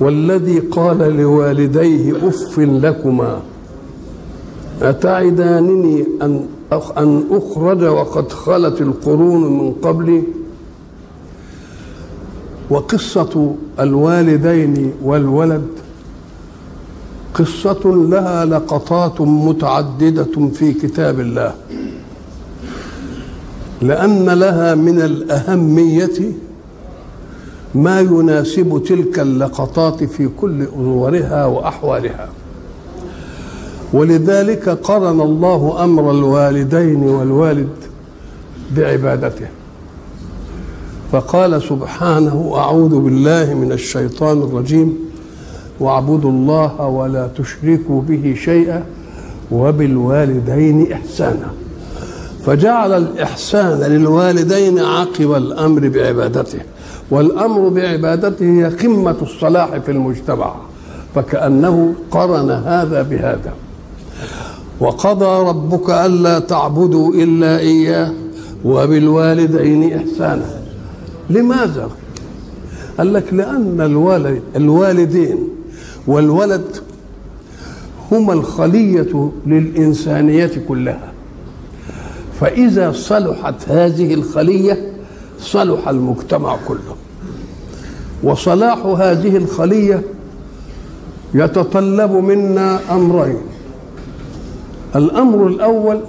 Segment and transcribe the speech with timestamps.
[0.00, 3.40] والذي قال لوالديه أف لكما
[4.82, 10.22] أتعدانني أن أن أخرج وقد خلت القرون من قبلي؟
[12.70, 15.66] وقصة الوالدين والولد
[17.34, 21.54] قصة لها لقطات متعددة في كتاب الله
[23.82, 26.32] لأن لها من الأهمية
[27.74, 32.28] ما يناسب تلك اللقطات في كل أزورها وأحوالها.
[33.92, 37.68] ولذلك قرن الله أمر الوالدين والوالد
[38.76, 39.46] بعبادته.
[41.12, 44.98] فقال سبحانه أعوذ بالله من الشيطان الرجيم.
[45.80, 48.84] واعبدوا الله ولا تشركوا به شيئا
[49.50, 51.50] وبالوالدين إحسانا.
[52.46, 56.60] فجعل الإحسان للوالدين عقب الأمر بعبادته.
[57.12, 60.54] والأمر بعبادته هي قمة الصلاح في المجتمع
[61.14, 63.52] فكأنه قرن هذا بهذا.
[64.80, 68.12] وقضى ربك ألا تعبدوا إلا إياه
[68.64, 70.50] وبالوالدين إحسانا.
[71.30, 71.90] لماذا؟
[72.98, 75.38] قال لك لأن الوالد الوالدين
[76.06, 76.76] والولد
[78.12, 81.12] هما الخلية للإنسانية كلها.
[82.40, 84.92] فإذا صلحت هذه الخلية
[85.38, 87.01] صلح المجتمع كله.
[88.22, 90.02] وصلاح هذه الخلية
[91.34, 93.38] يتطلب منا أمرين.
[94.96, 96.00] الأمر الأول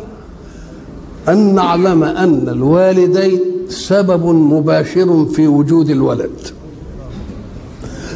[1.29, 6.39] أن نعلم أن الوالدين سبب مباشر في وجود الولد.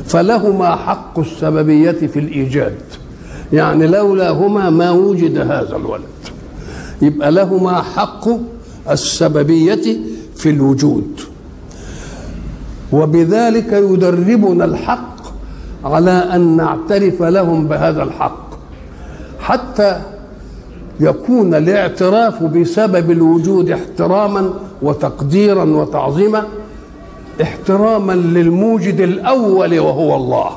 [0.06, 2.78] فلهما حق السببية في الإيجاد.
[3.54, 6.02] يعني لولاهما ما وجد هذا الولد.
[7.02, 8.28] يبقى لهما حق
[8.92, 9.98] السببية
[10.36, 11.22] في الوجود.
[12.92, 15.18] وبذلك يدربنا الحق
[15.86, 18.48] على أن نعترف لهم بهذا الحق.
[19.40, 20.02] حتى
[21.00, 24.50] يكون الاعتراف بسبب الوجود احتراما
[24.82, 26.44] وتقديرا وتعظيما
[27.42, 30.50] احتراما للموجد الأول وهو الله.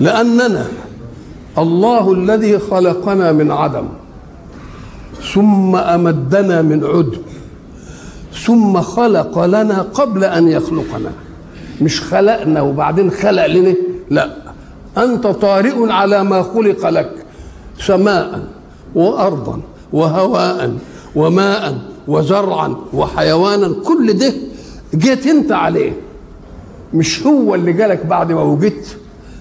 [0.00, 0.66] لأننا
[1.58, 3.84] الله الذي خلقنا من عدم
[5.34, 7.20] ثم أمدنا من عدم.
[8.46, 11.10] ثم خلق لنا قبل أن يخلقنا.
[11.80, 13.74] مش خلقنا وبعدين خلق لنا؟
[14.10, 14.36] لا.
[14.98, 17.12] أنت طارئ على ما خلق لك
[17.78, 18.46] سماء
[18.94, 19.60] وارضا
[19.92, 20.78] وهواء
[21.14, 23.74] وماء وزرعا وحيوانا.
[23.84, 24.32] كل ده
[24.94, 25.92] جيت أنت عليه.
[26.94, 28.96] مش هو اللي جالك بعد ما وجدت.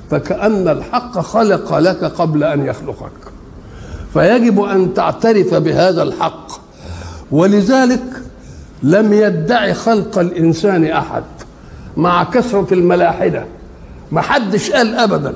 [0.10, 3.12] فكأن الحق خلق لك قبل أن يخلقك.
[4.14, 6.48] فيجب أن تعترف بهذا الحق.
[7.32, 8.25] ولذلك
[8.84, 11.24] لم يدعي خلق الإنسان أحد
[11.98, 13.46] مع كثرة الملاحدة.
[14.12, 15.34] ما حدش قال ابدا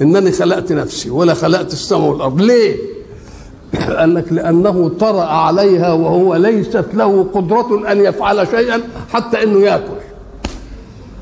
[0.00, 2.40] إنني خلقت نفسي ولا خلقت السماء والأرض.
[2.40, 2.76] ليه؟
[3.98, 8.80] قال لك لأنه طرأ عليها وهو ليست له قدرة أن يفعل شيئا
[9.12, 9.98] حتى إنه يأكل.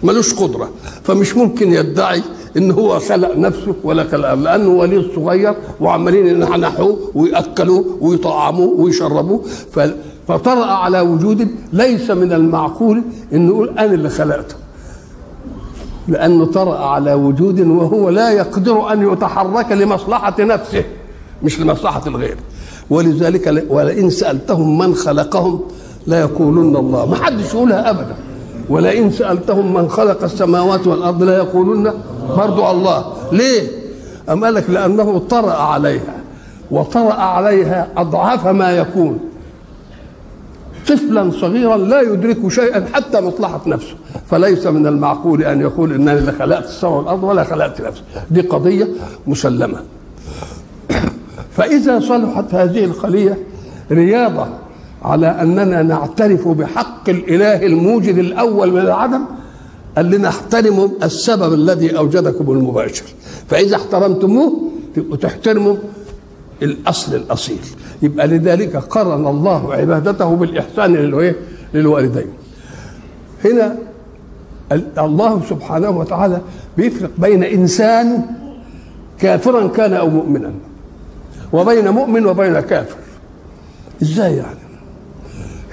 [0.03, 0.71] ملوش قدرة.
[1.05, 2.23] فمش ممكن يدعي
[2.57, 9.45] إن هو خلق نفسه ولا خلق لأنه وليد صغير وعمالين ينحنحوه ويأكلوه ويطعموه ويشربوه.
[10.29, 14.55] فطرأ على وجود ليس من المعقول انه يقول أنا اللي خلقته.
[16.09, 20.85] لأنه طرأ على وجود وهو لا يقدر أن يتحرك لمصلحة نفسه
[21.43, 22.37] مش لمصلحة الغير.
[22.91, 25.61] ولذلك ولئن سألتهم من خلقهم
[26.07, 27.07] لا يقولون الله.
[27.07, 28.15] ما حدش يقولها ابدا.
[28.69, 31.91] ولئن سألتهم من خلق السماوات والأرض لا يقولون
[32.37, 33.13] برضو الله.
[33.33, 33.69] ليه؟
[34.29, 36.15] قال لك لأنه طرأ عليها.
[36.71, 39.19] وطرأ عليها أضعاف ما يكون.
[40.89, 43.95] طفلا صغيرا لا يدرك شيئا حتى مصلحة نفسه.
[44.31, 48.03] فليس من المعقول أن يقول إنني لا خلقت السماء والأرض ولا خلقت نفسي.
[48.31, 48.89] دي قضية
[49.27, 49.79] مسلمة.
[51.57, 53.39] فإذا صلحت هذه الخلية
[53.91, 54.47] رياضة
[55.03, 59.21] على أننا نعترف بحق الإله الموجد الأول من العدم
[59.97, 63.05] قال لنا احترموا السبب الذي أوجدكم المباشر.
[63.49, 65.77] فإذا احترمتموه تبقوا تحترموا
[66.63, 67.59] الأصل الأصيل.
[68.03, 70.93] يبقى لذلك قرن الله عبادته بالإحسان
[71.75, 72.27] للوالدين.
[73.45, 73.77] هنا
[74.99, 76.41] الله سبحانه وتعالى
[76.77, 78.23] بيفرق بين إنسان
[79.19, 80.53] كافرا كان أو مؤمنا
[81.53, 82.97] وبين مؤمن وبين كافر.
[84.03, 84.59] إزاي يعني؟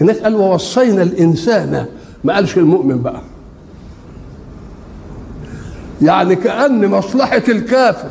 [0.02, 1.86] هناك قال ووصينا الإنسان
[2.24, 3.22] ما قالش المؤمن بقى.
[6.02, 8.10] يعني كأن مصلحة الكافر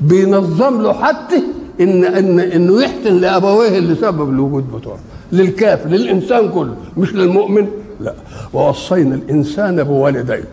[0.00, 1.42] بينظم له حتى
[1.80, 4.98] ان ان إنه يحسن لأبويه اللي سبب الوجود بتوعه.
[5.32, 7.66] للكافر للإنسان كله مش للمؤمن.
[8.00, 8.14] لا.
[8.52, 10.44] ووصينا الإنسان بوالديه.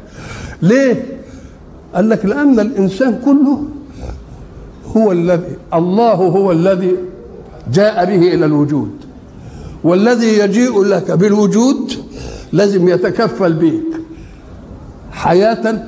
[0.62, 1.06] ليه؟
[1.96, 3.64] قال لك لأن الإنسان كله
[4.98, 6.92] هو الذي الله هو الذي
[7.74, 8.92] جاء به إلى الوجود.
[9.84, 11.92] والذي يجيء لك بالوجود
[12.54, 14.02] لازم يتكفل بك
[15.12, 15.84] حياة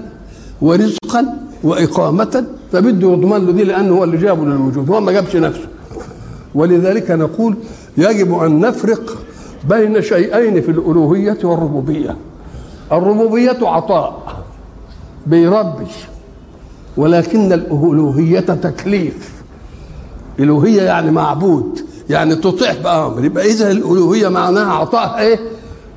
[0.61, 5.67] ورزقا وإقامة فبده يضمن له دي لأنه هو اللي جابه للوجود هو ما جابش نفسه.
[6.55, 7.55] ولذلك نقول
[7.97, 9.17] يجب أن نفرق
[9.69, 12.17] بين شيئين في الألوهية والربوبية.
[12.91, 14.43] الربوبية عطاء
[15.27, 15.87] بيربي
[16.97, 19.31] ولكن الألوهية تكليف.
[20.39, 23.25] الألوهية يعني معبود يعني تطيع بأمر.
[23.25, 25.39] يبقى إذا الألوهية معناها عطاء إيه؟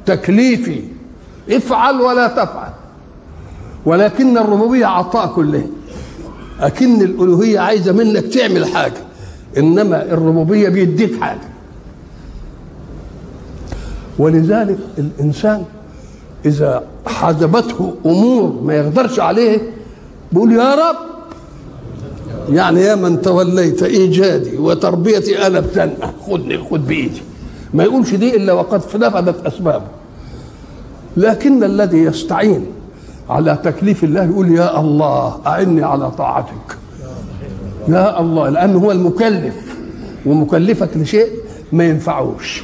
[0.07, 0.83] تكليفي.
[1.51, 2.71] افعل ولا تفعل.
[3.87, 5.67] ولكن الربوبية عطاء كله.
[6.61, 9.03] اكن الألوهية عايزة منك تعمل حاجة
[9.59, 11.51] إنما الربوبية بيديك حاجة.
[14.19, 15.65] ولذلك الإنسان
[16.45, 19.61] إذا حجبته أمور ما يقدرش عليه
[20.33, 20.97] بيقول يا رب
[22.55, 27.23] يعني يا من توليت إيجادي وتربيتي أنا بزنقه خدني خد بإيدي.
[27.75, 29.87] ما يقولش دي إلا وقد نفذت أسبابه.
[31.17, 32.67] لكن الذي يستعين
[33.31, 36.79] على تكليف الله يقول يا الله أعني على طاعتك.
[37.89, 39.55] يا الله لأنه هو المكلف
[40.27, 41.29] ومكلفك لشيء
[41.73, 42.63] ما ينفعوش.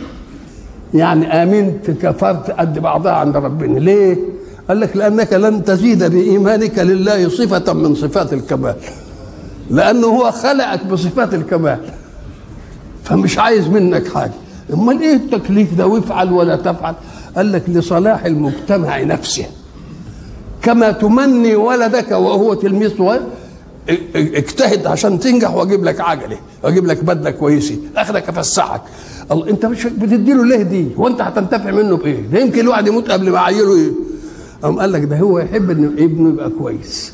[0.94, 3.78] يعني آمنت كفرت قد بعضها عند ربنا.
[3.78, 4.16] ليه؟
[4.68, 8.74] قال لك لأنك لن تزيد بإيمانك لله صفة من صفات الكمال.
[9.70, 11.78] لأنه هو خلقك بصفات الكمال.
[13.04, 14.32] فمش عايز منك حاجة.
[14.72, 16.94] أمال إيه التكليف ده؟ وافعل ولا تفعل.
[17.36, 19.46] قال لك لصلاح المجتمع نفسه.
[20.66, 23.20] كما تمني ولدك وهو تلميذ صغير
[24.16, 27.76] اجتهد عشان تنجح واجيب لك عجلة واجيب لك بدلة كويسة.
[27.96, 28.80] اخدك أفسحك.
[29.32, 32.86] الله أنت مش بتدي له ليه دي؟ هو انت هتنتفع منه بإيه؟ ده يمكن الواحد
[32.86, 33.90] يموت قبل ما عيله إيه
[34.62, 37.12] قام قال لك ده هو يحب ان ابنه يبقى كويس.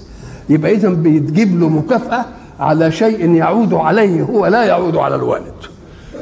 [0.49, 2.25] يبقى اذا بتجيب له مكافأة
[2.61, 5.55] على شيء يعود عليه هو لا يعود على الوالد.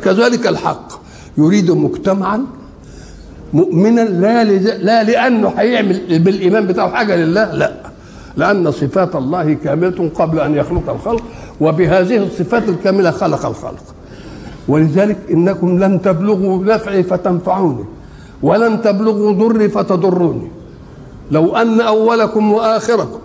[0.05, 0.89] كذلك الحق.
[1.39, 2.47] يريد مجتمعا
[3.53, 4.45] مؤمنا لا
[4.89, 7.73] لا لأنه هيعمل بالإيمان بتاعه حاجة لله لا.
[8.37, 11.23] لأن صفات الله كاملة قبل أن يخلق الخلق
[11.61, 13.85] وبهذه الصفات الكاملة خلق الخلق.
[14.69, 17.85] ولذلك إنكم لن تبلغوا نفعي فتنفعوني
[18.43, 20.49] ولن تبلغوا ضري فتضروني.
[21.31, 23.19] لو أن أولكم وآخركم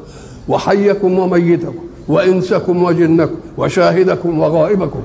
[0.47, 4.99] وحيكم وميتكم وإنسكم وجنكم وشاهدكم وغائبكم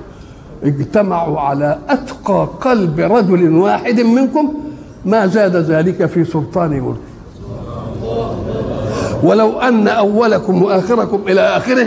[0.65, 4.55] اجتمعوا على أتقى قلب رجل واحد منكم
[5.05, 6.97] ما زاد ذلك في سلطان ملك.
[9.23, 11.87] ولو أن أولكم وآخركم إلى آخره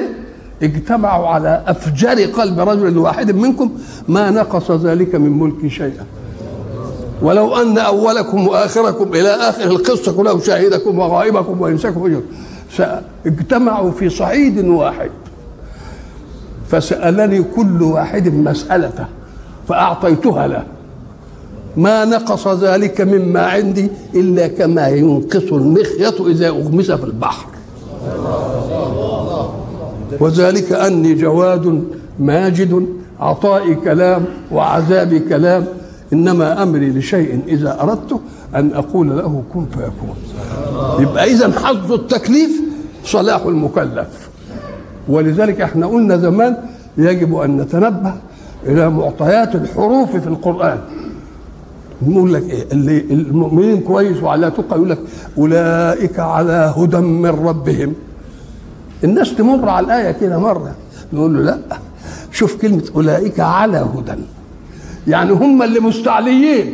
[0.63, 3.71] اجتمعوا على أفجر قلب رجل واحد منكم
[4.07, 6.05] ما نقص ذلك من ملك شيئا.
[7.21, 12.21] ولو أن أولكم وآخركم إلى آخر القصة كلها شاهدكم وغائبكم وإنسكم
[13.25, 15.09] اجتمعوا في صعيد واحد.
[16.69, 19.05] فسألني كل واحد مسألته
[19.67, 20.63] فأعطيتها له.
[21.77, 27.45] ما نقص ذلك مما عندي إلا كما ينقص المخيط إذا أغمس في البحر.
[30.19, 31.83] وذلك أني جواد
[32.19, 32.87] ماجد
[33.19, 35.65] عطائي كلام وعذابي كلام.
[36.13, 38.19] إنما أمري لشيء إذا أردت
[38.55, 40.15] أن أقول له كن فيكون.
[40.99, 42.61] يبقى إذا حظ التكليف
[43.05, 44.29] صلاح المكلف.
[45.09, 46.57] ولذلك إحنا قلنا زمان
[46.97, 48.13] يجب أن نتنبه
[48.65, 50.79] إلى معطيات الحروف في القرآن.
[52.01, 54.99] نقول لك إيه؟ اللي المؤمنين كويس وعلى تقى يقول لك
[55.37, 57.93] أولئك على هدى من ربهم.
[59.03, 60.75] الناس تمر على الآية كده مرة
[61.13, 61.59] نقول له لا
[62.31, 64.21] شوف كلمة أولئك على هدى.
[65.07, 66.73] يعني هم اللي مستعليين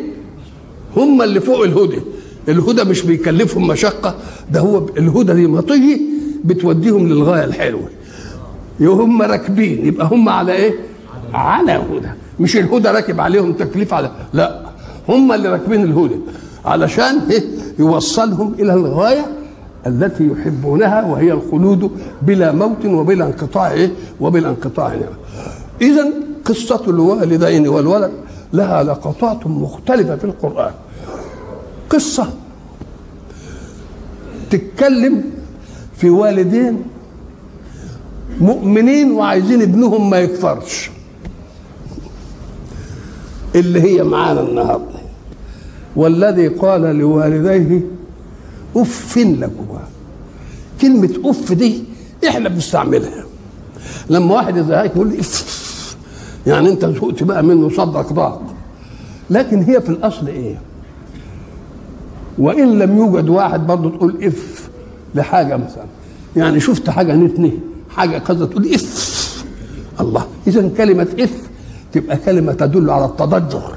[0.97, 1.99] هم اللي فوق الهدى.
[2.47, 4.15] الهدى مش بيكلفهم مشقة
[4.51, 5.99] ده هو الهدى دي مطيه
[6.45, 7.89] بتوديهم للغاية الحلوة.
[8.81, 10.73] هم راكبين يبقى هم على إيه؟
[11.33, 12.09] على هدى.
[12.39, 14.68] مش الهدى راكب عليهم تكليف على لا.
[15.09, 16.15] هم اللي راكبين الهدى
[16.65, 17.43] علشان إيه؟
[17.79, 19.25] يوصلهم إلى الغاية
[19.87, 24.95] التي يحبونها وهي الخلود بلا موت وبلا انقطاع إيه؟ وبلا انقطاع.
[25.81, 26.13] اذا
[26.45, 28.11] قصة الوالدين والولد
[28.53, 30.71] لها لقطات مختلفة في القرآن.
[31.89, 32.29] قصة
[34.49, 35.23] تتكلم
[35.97, 36.83] في والدين
[38.41, 40.91] مؤمنين وعايزين ابنهم ما يكفرش
[43.55, 44.98] اللي هي معانا النهارده.
[45.99, 47.81] والذي قال لوالديه
[48.75, 49.81] اف لكما.
[50.81, 51.83] كلمة أف دي
[52.27, 53.23] إحنا بنستعملها.
[54.09, 55.95] لما واحد يزهقك يقول لي أف
[56.47, 58.41] يعني أنت زهقت بقى منه صدق ضاق
[59.29, 60.61] لكن هي في الأصل إيه؟
[62.37, 64.69] وإن لم يوجد واحد برضه تقول أف
[65.15, 65.85] لحاجة مثلا.
[66.35, 67.51] يعني شفت حاجة نتنه
[67.89, 69.43] حاجة كذا تقول أف.
[70.01, 71.33] الله اذا كلمة أف
[71.91, 73.75] تبقى كلمة تدل على التضجر.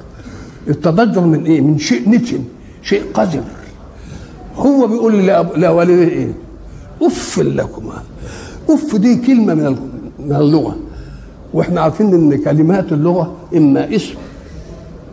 [0.68, 2.44] التضجر من إيه؟ من شيء نتن
[2.82, 3.42] شيء قذر.
[4.56, 5.26] هو بيقول
[5.56, 6.32] لوالديه إيه؟
[7.02, 8.02] أف لكما.
[8.70, 9.76] أف دي كلمة من
[10.18, 10.76] من اللغة.
[11.54, 14.14] وإحنا عارفين إن كلمات اللغة إما اسم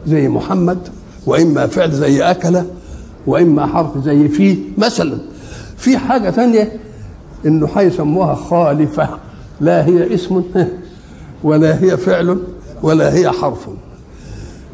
[0.08, 0.78] زي محمد
[1.26, 2.62] وإما فعل زي اكل
[3.28, 4.58] وإما حرف زي في.
[4.78, 5.18] مثلا
[5.78, 6.72] في حاجة ثانية
[7.46, 9.10] إنه هيسموها خالفة.
[9.62, 10.44] لا هي اسم
[11.44, 12.38] ولا هي فعل
[12.84, 13.68] ولا هي حرف.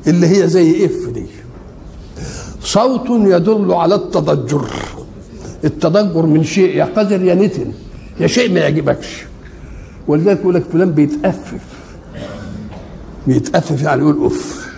[0.07, 1.25] اللي هي زي أف دي.
[2.61, 4.71] صوت يدل على التضجر.
[5.63, 7.71] التضجر من شيء يا قذر يا نتن.
[8.19, 9.25] يا شيء ما يعجبكش.
[10.07, 11.63] ولذلك يقول لك فلان بيتأفف.
[13.27, 14.69] بيتأفف يعني يقول اف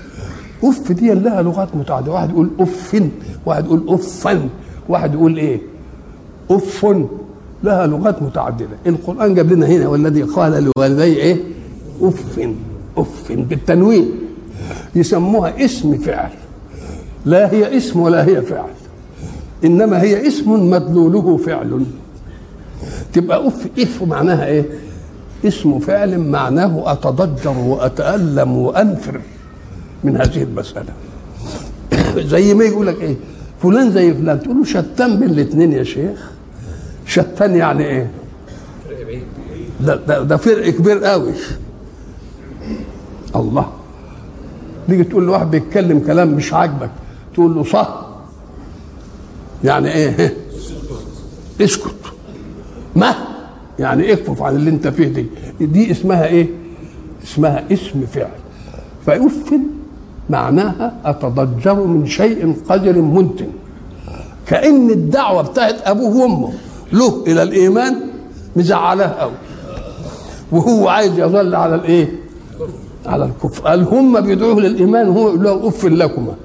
[0.63, 2.11] اف دي لها لغات متعددة.
[2.11, 3.01] واحد يقول اف
[3.45, 4.49] واحد يقول افا
[4.89, 5.61] واحد يقول إيه؟
[6.51, 6.85] اف
[7.63, 8.77] لها لغات متعددة.
[8.87, 11.43] القرآن جاب لنا هنا والذي قال لوالديه إيه؟
[12.01, 12.39] اف
[12.97, 14.26] اف بالتنوين.
[14.95, 16.29] يسموها اسم فعل.
[17.25, 18.69] لا هي اسم ولا هي فعل.
[19.65, 21.85] إنما هي اسم مدلوله فعل.
[23.13, 24.65] تبقى أف أف معناها إيه؟
[25.45, 29.21] اسم فعل معناه أتضجر وأتألم وأنفر
[30.03, 30.93] من هذه المسألة.
[32.31, 33.15] زي ما يقول لك إيه؟
[33.63, 34.39] فلان زي فلان.
[34.39, 36.31] تقول له شتان بين الاثنين يا شيخ.
[37.05, 38.11] شتان يعني إيه؟
[39.79, 41.33] ده, ده, ده فرق كبير قوي.
[43.35, 43.76] الله.
[44.87, 46.89] تيجي تقول لواحد بيتكلم كلام مش عاجبك
[47.33, 48.05] تقول له صح.
[49.63, 50.33] يعني إيه
[51.61, 51.95] اسكت.
[52.95, 53.15] ما؟
[53.79, 55.25] يعني اكفف عن اللي انت فيه دي.
[55.61, 56.47] دي اسمها إيه؟
[57.23, 58.29] اسمها اسم فعل.
[59.05, 59.53] فاف
[60.29, 63.47] معناها أتضجر من شيء قدر منتن.
[64.47, 66.53] كأن الدعوة بتاعت أبوه وأمه.
[66.93, 67.95] له إلى الإيمان
[68.55, 69.31] مزعلاه قوي
[70.51, 72.11] وهو عايز يظل على الإيه؟
[73.07, 73.63] على الكفر.
[73.67, 76.35] قال هم بيدعوه للإيمان وهو يقول له اف لكما.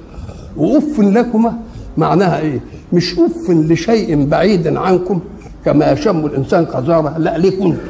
[0.57, 1.59] واف لكما
[1.97, 2.61] معناها إيه؟
[2.93, 5.21] مش اف لشيء بعيد عنكم
[5.65, 7.19] كما يشم الإنسان قذارة.
[7.19, 7.81] لا كنت؟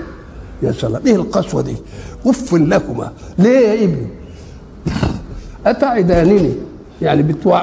[0.63, 1.77] يا سلام إيه القسوة دي؟
[2.27, 3.13] اف لكما.
[3.39, 4.07] ليه يا ابني؟
[5.67, 6.53] أتعدانني؟
[7.03, 7.23] يعني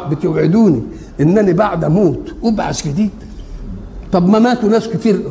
[0.09, 0.83] بتوعدوني
[1.21, 3.09] إنني بعد أموت؟ أبعث جديد.
[4.11, 5.21] طب ما ماتوا ناس كتير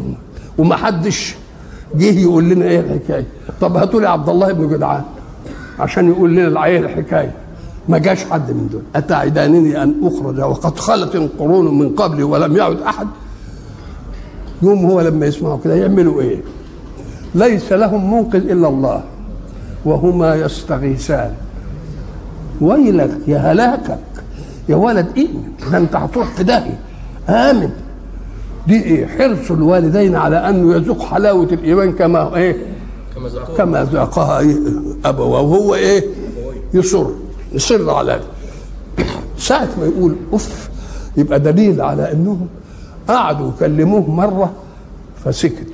[0.58, 1.34] وما حدش
[1.94, 3.26] جه يقول لنا إيه الحكاية؟
[3.60, 5.02] طب هاتوا لي عبد الله بن جدعان.
[5.80, 7.32] عشان يقول لنا العيه الحكاية
[7.88, 8.82] ما جاش حد من دول.
[8.96, 13.06] أتعدانني أن أخرج؟ وقد خلت القرون من قبلي ولم يعد أحد.
[14.62, 16.40] يوم هو لما يسمعوا كده يعملوا إيه؟
[17.34, 19.02] ليس لهم منقذ إلا الله.
[19.84, 21.30] وهما يستغيثان.
[22.60, 23.98] ويلك يا هلاكك.
[24.68, 25.52] يا ولد إيمن.
[25.72, 26.78] ده أنت هتروح في داهيه
[27.28, 27.70] آمن.
[28.66, 32.56] دي إيه؟ حرص الوالدين على انه يذوق حلاوة الإيمان كما إيه؟
[33.56, 34.56] كما ذاقها إيه
[35.04, 36.04] ابواه وهو إيه؟
[36.74, 37.06] يصر
[37.52, 38.22] يصر على ذلك.
[39.38, 40.70] ساعة ما يقول اف
[41.16, 42.46] يبقى دليل على إنهم
[43.08, 44.52] قعدوا يكلموه مرة
[45.24, 45.72] فسكت.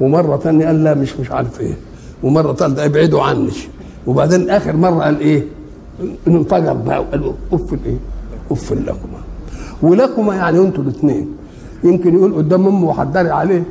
[0.00, 1.76] ومرة ثانية قال لا مش مش عارف إيه.
[2.22, 3.50] ومرة ثالثة ابعدوا عني.
[4.06, 5.44] وبعدين آخر مرة قال إيه؟
[6.28, 7.98] انفجر بقى وقال اف الايه
[8.50, 9.18] اف لكما.
[9.82, 11.28] ولكما يعني أنتوا الاثنين
[11.84, 13.64] يمكن يقول قدام أمه وحضري عليه.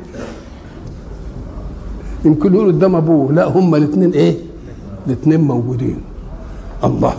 [2.24, 3.32] يمكن يقول قدام أبوه.
[3.32, 4.36] لا هما الاثنين إيه؟
[5.06, 6.00] الاثنين موجودين.
[6.84, 7.14] الله.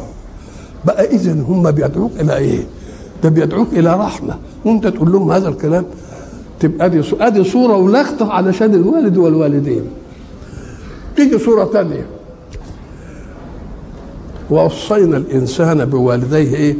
[0.85, 2.63] بقى اذا هم بيدعوك إلى إيه؟
[3.23, 4.35] ده بيدعوك إلى رحمة.
[4.65, 5.85] وأنت تقول لهم هذا الكلام
[6.59, 9.83] تبقى دي أدي صورة ولقطه علشان الوالد والوالدين.
[11.15, 12.05] تيجي صورة ثانية
[14.49, 16.75] ووصينا الإنسان بوالديه إيه؟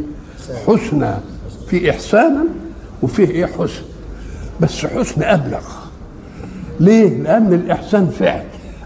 [0.67, 1.19] حسنا.
[1.67, 2.43] في إحسانا
[3.03, 3.81] وفيه إيه؟ حسن.
[4.61, 5.78] بس حسن أبلغ.
[6.79, 8.43] ليه؟ لأن الإحسان فعل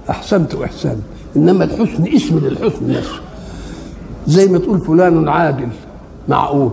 [0.10, 1.00] أحسنت احسان
[1.36, 3.20] إنما الحسن اسم للحسن نفسه.
[4.28, 5.68] زي ما تقول فلان عادل
[6.28, 6.72] معقول.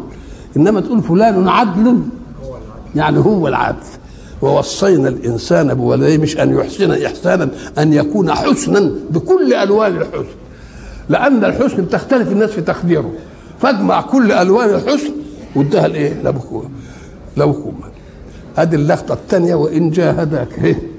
[0.56, 2.02] إنما تقول فلان عدل
[2.94, 3.76] يعني هو العدل.
[4.42, 7.48] ووصينا الإنسان بوالديه مش أن يحسن إحسانا
[7.78, 10.34] أن يكون حسنا بكل ألوان الحسن.
[11.08, 13.12] لأن الحسن بتختلف الناس في تقديره.
[13.60, 15.10] فاجمع كل ألوان الحسن
[15.56, 16.64] وادها لإيه؟ لابوك
[17.36, 17.92] لأبوك وأمك.
[18.58, 20.48] ادي اللقطة الثانية وإن جاهداك.
[20.64, 20.89] إيه؟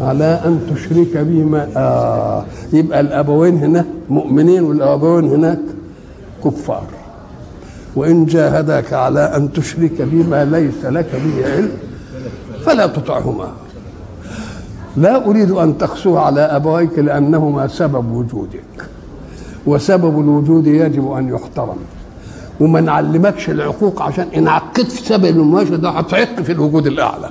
[0.00, 5.58] على أن تشرك بي ما آه يبقى الأبوين هنا مؤمنين والأبوين هناك
[6.44, 6.86] كفار.
[7.96, 11.70] وإن جاهداك على أن تشرك بي ما ليس لك به علم
[12.64, 13.48] فلا تطعهما.
[14.96, 18.88] لا أريد أن تقسو على أبويك لأنهما سبب وجودك.
[19.66, 21.76] وسبب الوجود يجب أن يحترم.
[22.60, 27.30] وما نعلمكش العقوق عشان إن عقدت في سبب المباشر ده هتعق في الوجود الأعلى.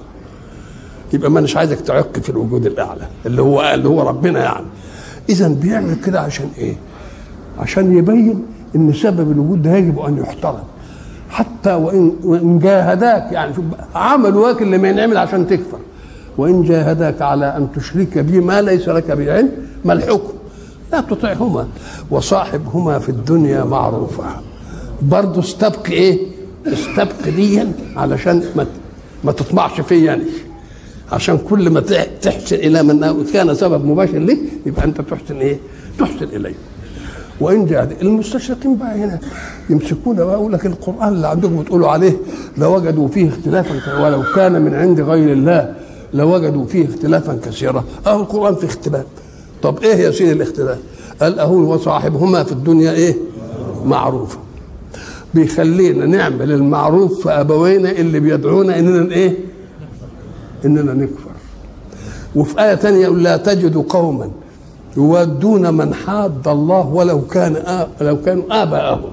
[1.16, 4.66] يبقى ما مش عايزك تعق في الوجود الأعلى اللي هو اللي هو ربنا يعني.
[5.30, 6.76] اذا بيعمل كده عشان إيه؟
[7.60, 8.44] عشان يبين
[8.76, 10.64] إن سبب الوجود ده يجب أن يحترم.
[11.30, 15.80] حتى وإن وإن جاهداك يعني شوف عمل واكل اللي ما ينعمل عشان تكفر.
[16.38, 19.52] وإن جاهداك على أن تشرك بي ما ليس لك به علم
[19.86, 20.34] ما الحكم؟
[20.92, 21.68] لا تطعهما
[22.12, 24.42] وصاحبهما في الدنيا معروفا.
[25.02, 26.20] برضه استبق إيه؟
[26.68, 28.66] استبق ديا علشان ما
[29.24, 30.24] ما تطمعش فيا يعني.
[31.12, 31.80] عشان كل ما
[32.22, 35.58] تحسن إلى من كان سبب مباشر لك يبقى أنت تحسن إيه؟
[36.00, 36.54] تحسن اليه
[37.42, 39.20] وإن جاء المستشرقين بقى هنا
[39.70, 42.18] يمسكون بقى يقول لك القرآن اللي عندكم بتقولوا عليه
[42.58, 45.74] لوجدوا فيه اختلافا ولو كان من عند غير الله
[46.14, 47.84] لوجدوا فيه اختلافا كثيرا.
[48.08, 49.06] أهو القرآن في اختلاف.
[49.64, 50.78] طب إيه يا سيدي الاختلاف؟
[51.22, 53.16] قال أهو وصاحبهما في الدنيا إيه؟
[53.86, 54.38] معروفه
[55.34, 59.38] بيخلينا نعمل المعروف في ابوينا اللي بيدعونا إننا إيه؟
[60.66, 61.32] إننا نكفر.
[62.36, 64.30] وفي آية ثانية يقول لا تجد قوما
[64.98, 69.12] يودون من حاد الله ولو كان آب لو كانوا آباءهم.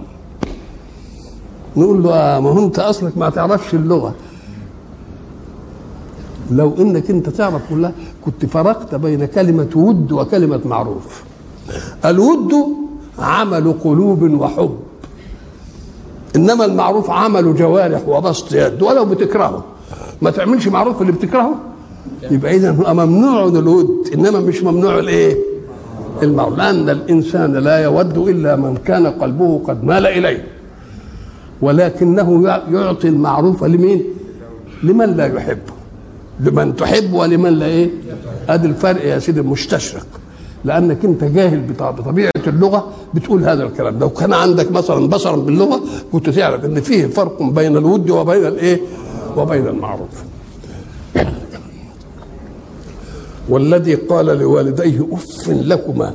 [1.76, 4.14] نقول له آه ما هو أنت أصلك ما تعرفش اللغة.
[6.50, 7.92] لو إنك أنت تعرف كلها
[8.25, 11.23] كنت فرقت بين كلمة ود وكلمة معروف.
[12.04, 12.52] الود
[13.18, 14.76] عمل قلوب وحب.
[16.37, 19.64] إنما المعروف عمل جوارح وبسط يد ولو بتكرهه.
[20.23, 21.55] ما تعملش معروف اللي بتكرهه؟
[22.31, 25.37] يبقى اذا ممنوع الود إنما مش ممنوع الايه
[26.23, 30.45] المعروف لأن الإنسان لا يود إلا من كان قلبه قد مال إليه.
[31.63, 34.04] ولكنه يعطي المعروف لمين؟
[34.82, 35.73] لمن لا يحبه
[36.41, 37.91] لمن تحب ولمن لا إيه؟
[38.49, 40.06] أدي الفرق يا سيدي المستشرق
[40.65, 43.99] لأنك أنت جاهل بطبيعة اللغة بتقول هذا الكلام.
[43.99, 45.80] لو كان عندك مثلا بصرا باللغة
[46.13, 48.80] كنت تعرف إن فيه فرق بين الود وبين الإيه؟
[49.38, 50.25] وبين المعروف.
[53.49, 56.14] والذي قال لوالديه أف لكما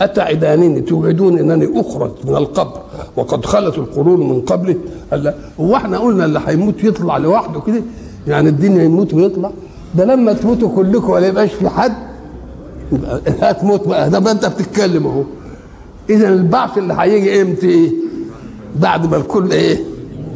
[0.00, 2.80] اتعدانني توعدون أنني أخرج من القبر؟
[3.16, 4.76] وقد خلت القرون من قبلي.
[5.10, 7.82] قال هو إحنا قلنا اللي هيموت يطلع لوحده كده
[8.26, 9.50] يعني الدنيا يموت ويطلع.
[9.94, 11.92] ده لما تموتوا كلكم ولا يبقاش في حد
[13.40, 14.10] هتموت بقى.
[14.10, 15.22] ده ما انت بتتكلم اهو.
[16.10, 17.90] اذا البعث اللي هيجي إمتى؟ إيه
[18.76, 19.78] بعد ما الكل إيه؟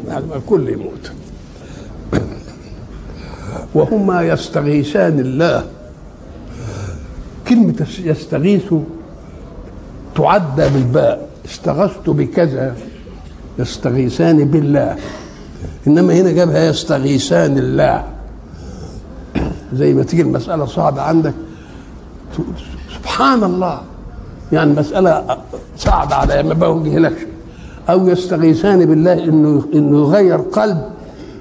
[0.09, 1.13] بعد ما الكل يموت.
[3.75, 5.65] وهما يستغيثان الله.
[7.49, 8.75] كلمة يستغيث
[10.15, 11.29] تعدى بالباء.
[11.45, 12.75] استغثت بكذا
[13.59, 14.97] يستغيثان بالله.
[15.87, 18.05] إنما هنا جابها يستغيثان الله.
[19.73, 21.35] زي ما تيجي المسألة صعبة عندك.
[22.95, 23.81] سبحان الله.
[24.53, 25.39] يعني مسألة
[25.77, 27.23] صعبة على ما بوجه لكش
[27.91, 30.83] أو يستغيثان بالله إنه إنه يغير قلب.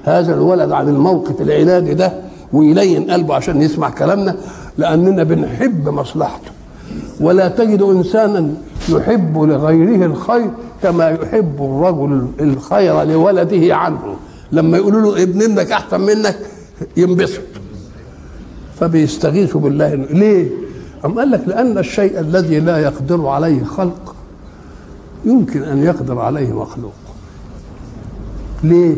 [0.04, 2.12] هذا الولد عن الموقف العنادي ده
[2.52, 4.36] ويلين قلبه عشان يسمع كلامنا
[4.78, 6.50] لأننا بنحب مصلحته.
[7.20, 8.54] ولا تجد إنسانا
[8.88, 10.50] يحب لغيره الخير
[10.82, 14.16] كما يحب الرجل الخير لولده عنه.
[14.52, 16.38] لما يقولوا له ابن ابنك أحسن منك
[16.96, 17.40] ينبسط.
[18.80, 19.94] فبيستغيثوا بالله.
[19.94, 20.48] ليه؟
[21.04, 24.14] أم قال لك لأن الشيء الذي لا يقدر عليه خلق
[25.24, 26.92] يمكن أن يقدر عليه مخلوق.
[28.64, 28.96] ليه؟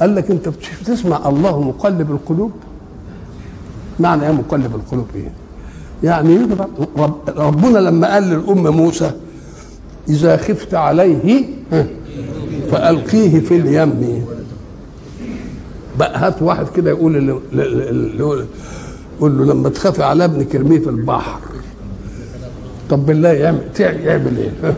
[0.00, 0.48] قال لك أنت
[0.82, 2.52] بتسمع الله مقلب القلوب؟
[4.00, 5.32] معنى إيه مقلب القلوب إيه؟
[6.02, 6.38] يعني
[7.36, 9.10] ربنا لما قال للأم موسى
[10.08, 11.44] إذا خفت عليه
[12.70, 14.24] فألقيه في اليم.
[15.98, 18.46] بقى هات واحد كده يقول اللي
[19.20, 21.40] قول له لما تخافي على ابنك ارميه في البحر.
[22.90, 24.74] طب بالله يعمل يعمل إيه؟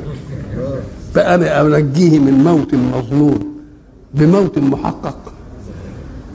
[1.15, 3.56] بقى أنا انجيه من موت مظنون.
[4.15, 5.17] بموت محقق.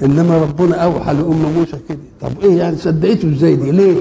[0.04, 1.98] إنما ربنا أوحى لأم موسى كده.
[2.22, 3.98] طب إيه يعني صدقته إزاي دي؟ ليه؟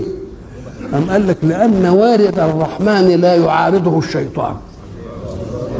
[0.94, 4.54] أم قال لك لأن وارد الرحمن لا يعارضه الشيطان.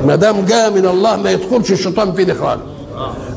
[0.07, 2.63] ما دام جاء من الله ما يدخلش الشيطان فيه خالص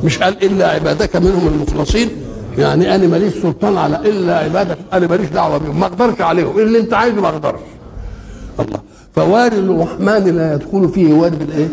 [0.03, 2.09] مش قال إلا عبادك منهم المخلصين.
[2.57, 4.77] يعني أنا ماليش سلطان على إلا عبادك.
[4.93, 6.59] أنا ماليش دعوة بهم ما أقدرش عليهم.
[6.59, 7.59] اللي أنت عايزه ما أقدرش.
[8.59, 8.79] الله.
[9.15, 11.67] فوارد الرحمن لا يدخل فيه وارد الإيه؟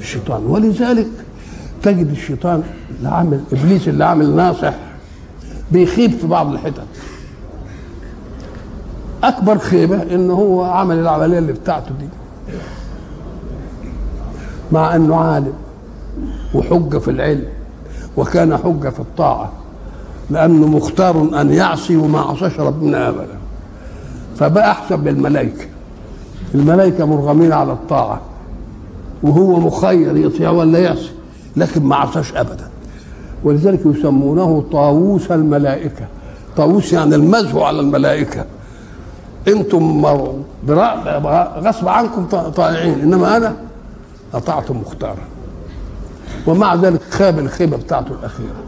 [0.00, 0.46] الشيطان.
[0.46, 1.06] ولذلك
[1.86, 2.62] تجد الشيطان
[2.98, 4.74] اللي عامل إبليس اللي عامل ناصح
[5.72, 6.82] بيخيب في بعض الحتت.
[9.24, 12.08] أكبر خيبة ان هو عمل العملية اللي بتاعته دي.
[14.72, 15.52] مع إنه عالم
[16.54, 17.46] وحجة في العلم
[18.16, 19.52] وكان حجة في الطاعة
[20.30, 23.38] لأنه مختار أن يعصي وما عصاش ربنا ابدا.
[24.36, 25.64] فبقى احسن بالملائكه
[26.54, 28.20] الملائكة مرغمين على الطاعة
[29.22, 31.15] وهو مخير يطيع ولا يعصي.
[31.56, 32.68] لكن ما عصاش ابدا.
[33.44, 36.06] ولذلك يسمونه طاووس الملائكة.
[36.56, 38.44] طاووس يعني المزه على الملائكة.
[39.48, 40.06] أنتم
[41.58, 43.00] غصب عنكم طائعين.
[43.00, 43.56] إنما أنا
[44.34, 45.24] اطعتم مختارا.
[46.46, 48.62] ومع ذلك خاب الخيبة بتاعته الأخيرة.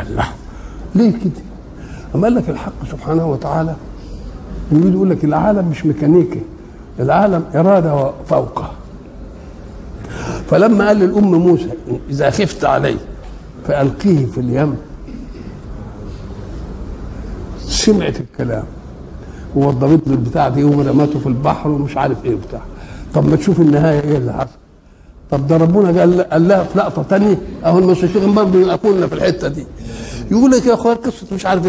[0.00, 0.28] الله.
[0.94, 1.42] ليه كده؟
[2.14, 3.74] أما قال لك الحق سبحانه وتعالى.
[4.72, 6.40] يريد يقول لك العالم مش ميكانيكي.
[7.00, 8.70] العالم إرادة فوقه
[10.50, 11.68] فلما قال للأم موسى
[12.10, 12.96] إذا خفت عليه
[13.68, 14.76] فألقيه في اليم.
[17.66, 18.64] سمعت الكلام.
[19.56, 22.60] ووضبت له البتاع دي ورمته في البحر ومش عارف إيه بتاع
[23.14, 24.48] طب ما تشوف النهاية إيه اللي حصل؟
[25.30, 26.00] طب ده ربنا
[26.32, 29.66] قال لها في لقطة ثانية أهو المستشرقين برضه يقولنا في الحتة دي.
[30.30, 31.66] يقول لك يا أخويا قصه مش عارف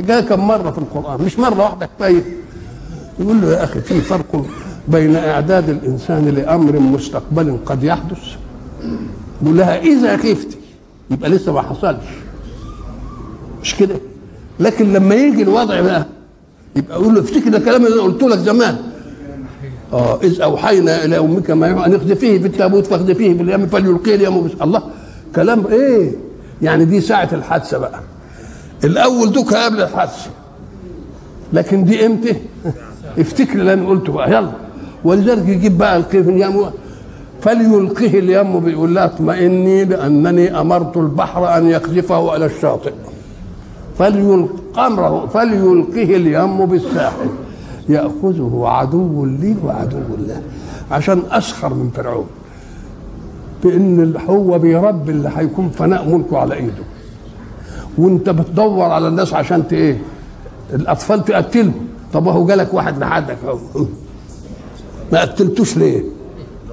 [0.00, 2.22] جاء كم مرة في القرآن مش مرة واحدة كفاية.
[3.20, 4.44] يقول له يا أخي في فرق
[4.88, 8.36] بين إعداد الإنسان لأمر مستقبل قد يحدث.
[9.42, 10.56] يقول لها إذا خفتي
[11.10, 12.04] يبقى لسه ما حصلش.
[13.62, 13.94] مش كده؟
[14.60, 16.06] لكن لما يجي الوضع بقى
[16.76, 18.76] يبقى أقول له افتكر الكلام اللي قلت لك زمان.
[19.92, 24.14] آه إذ أوحينا إلى أمك ما يوحى أن اقذفيه في التابوت فاقذفيه في اليم فليلقيه
[24.14, 24.82] اليم الله
[25.36, 26.12] كلام إيه؟
[26.62, 28.00] يعني دي ساعة الحادثة بقى.
[28.84, 30.30] الأول دوك قبل الحادثة.
[31.52, 32.36] لكن دي إمتى؟
[33.18, 34.30] افتكر اللي أنا قلته بقى.
[34.30, 34.52] يلا.
[35.04, 36.64] ولذلك يجيب بقى القيه في اليم
[37.40, 42.92] فليلقيه اليم بيقول لها اطمئني لانني أمرت البحر أن يقذفه على الشاطئ.
[43.98, 47.28] فليلقى أمره فليلقيه اليم بالساحل.
[47.88, 50.42] يأخذه عدو لي وعدو له.
[50.90, 52.26] عشان أسخر من فرعون.
[53.64, 56.84] بإن هو بيربي اللي هيكون فناء ملكه على إيده.
[57.98, 59.98] وانت بتدور على الناس عشان إيه؟
[60.74, 61.74] الأطفال تقتلهم.
[62.12, 63.86] طب أهو جالك واحد لحدك أهو.
[65.12, 66.02] ما قتلتوش ليه؟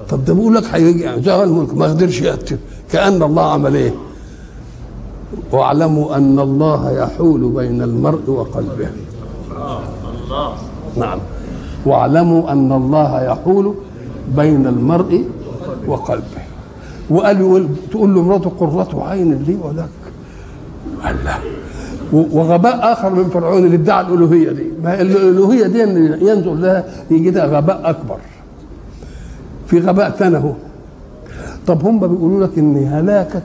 [0.08, 2.58] طب ده بيقول لك هيجي زهر الملك ما قدرش يقتل.
[2.92, 3.94] كأن الله عمل إيه؟
[5.52, 8.88] واعلموا أن الله يحول بين المرء وقلبه.
[9.50, 10.54] الله
[10.96, 11.18] نعم.
[11.86, 13.74] واعلموا أن الله يحول
[14.36, 15.24] بين المرء
[15.86, 16.42] وقلبه.
[17.10, 19.88] وقال تقول له مراته قرة عين لي ولك.
[21.10, 21.38] الله
[22.12, 24.66] وغباء آخر من فرعون اللي ادعى الألوهية دي.
[24.82, 25.78] ما الألوهية دي
[26.30, 28.16] ينظر لها يجي ده غباء أكبر.
[29.70, 30.52] في غباء ثاني اهو
[31.66, 33.42] طب هم بيقولوا لك إن هلاكك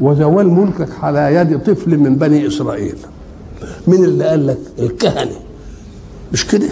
[0.00, 2.94] وزوال ملكك على يد طفل من بني إسرائيل.
[3.88, 5.36] مين اللي قال لك؟ الكهنة.
[6.32, 6.68] مش كده؟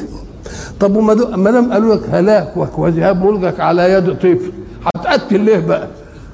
[0.81, 4.53] طب وما دام قالوا لك هلاكك وذهاب ملكك على يد طفل
[4.97, 5.89] هتقتل ليه بقى؟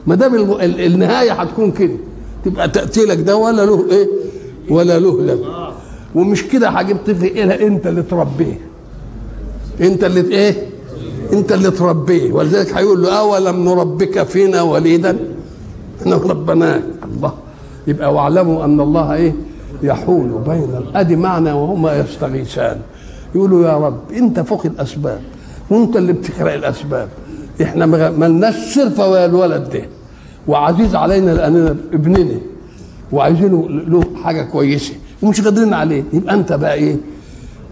[0.06, 1.96] ما دام النهاية هتكون كده.
[2.44, 4.08] تبقى تقتيلك ده ولا له إيه؟
[4.70, 5.38] ولا له لك
[6.14, 8.60] ومش كده هجيب طفل إيه أنت اللي تربيه.
[9.80, 10.73] أنت اللي إيه؟
[11.32, 12.32] انت اللي تربيه.
[12.32, 15.16] ولذلك هيقول له أولم نربك فينا وليدا؟
[16.00, 17.32] إحنا ربناك الله.
[17.86, 19.34] يبقى واعلموا أن الله إيه؟
[19.82, 22.80] يحول بين ادي معنى وهما يستغيثان.
[23.34, 25.20] يقولوا يا رب أنت فوق الأسباب
[25.70, 27.08] وأنت اللي بتخلق الأسباب.
[27.62, 29.82] إحنا ما لناش صرفه ويا الولد ده.
[30.48, 32.40] وعزيز علينا لاننا ابننا.
[33.12, 34.94] وعايزينه له حاجة كويسة.
[35.22, 36.04] ومش قادرين عليه.
[36.12, 36.96] يبقى أنت بقى إيه؟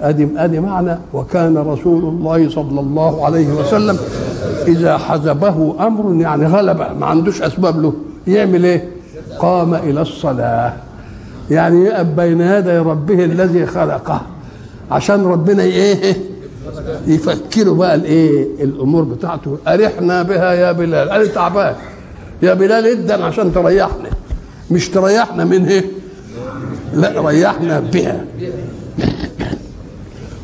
[0.02, 3.98] ادي ادي معنى وكان رسول الله صلى الله عليه وسلم
[4.66, 7.92] إذا حزبه أمر يعني غلبه ما عندوش أسباب له.
[8.26, 8.88] يعمل إيه؟
[9.38, 10.72] قام إلى الصلاة.
[11.50, 14.20] يعني يقف بين يدي ربه الذي خلقه.
[14.90, 16.16] عشان ربنا إيه؟
[17.06, 19.58] يفكروا بقى الإيه؟ الأمور بتاعته.
[19.68, 21.10] أرحنا بها يا بلال.
[21.10, 21.74] أنا تعبان.
[22.42, 24.10] يا بلال ادن عشان تريحنا
[24.70, 25.84] مش تريحنا من إيه؟
[26.94, 28.24] لا ريحنا بها.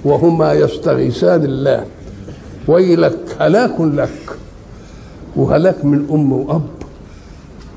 [0.04, 1.84] وهما يستغيثان الله.
[2.68, 4.36] ويلك هلاك لك.
[5.36, 6.62] وهلاك من أم وأب.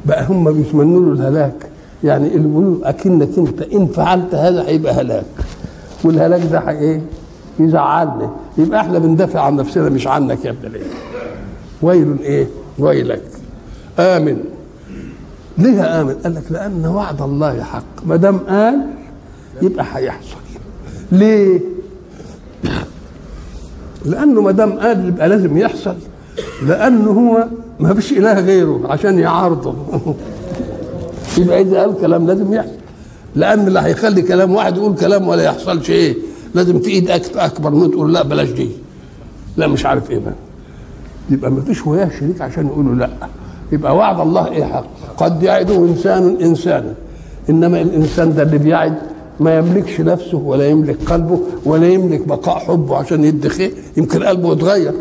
[0.05, 1.69] بقى هم بيتمنوا له الهلاك.
[2.03, 5.25] يعني اللي بيقولوا أكنك أنت إن فعلت هذا هيبقى هلاك.
[6.03, 7.01] والهلاك ده إيه؟
[7.59, 10.81] يزعلنا يبقى إحنا بندافع عن نفسنا مش عنك يا ابن ليه
[11.81, 12.47] ويل إيه؟
[12.79, 13.21] ويلك.
[13.99, 14.37] آمن.
[15.57, 18.05] ليه آمن؟ قال لك لأن وعد الله حق.
[18.05, 18.75] ما دام قال
[19.61, 20.35] يبقى هيحصل.
[21.11, 21.59] ليه؟
[24.05, 25.95] لأنه ما دام قال يبقى لازم يحصل
[26.67, 27.47] لأنه هو
[27.79, 29.75] ما فيش إله غيره عشان يعارضه.
[31.37, 32.71] يبقى إذا قال كلام لازم يحصل.
[33.35, 36.15] لأن اللي هيخلي كلام واحد يقول كلام ولا يحصلش إيه؟
[36.55, 38.69] لازم في إيد أكبر من تقول لا بلاش دي.
[39.57, 40.33] لا مش عارف إيه بقى.
[41.29, 43.09] يبقى ما فيش وياه شريك عشان يقولوا لا.
[43.71, 44.85] يبقى وعد الله إيه حق؟
[45.17, 46.93] قد يعد إنسان إنسانا.
[47.49, 48.95] إنما الإنسان ده اللي بيعد
[49.39, 53.73] ما يملكش نفسه ولا يملك قلبه ولا يملك بقاء حبه عشان يدي خير.
[53.97, 54.93] يمكن قلبه يتغير.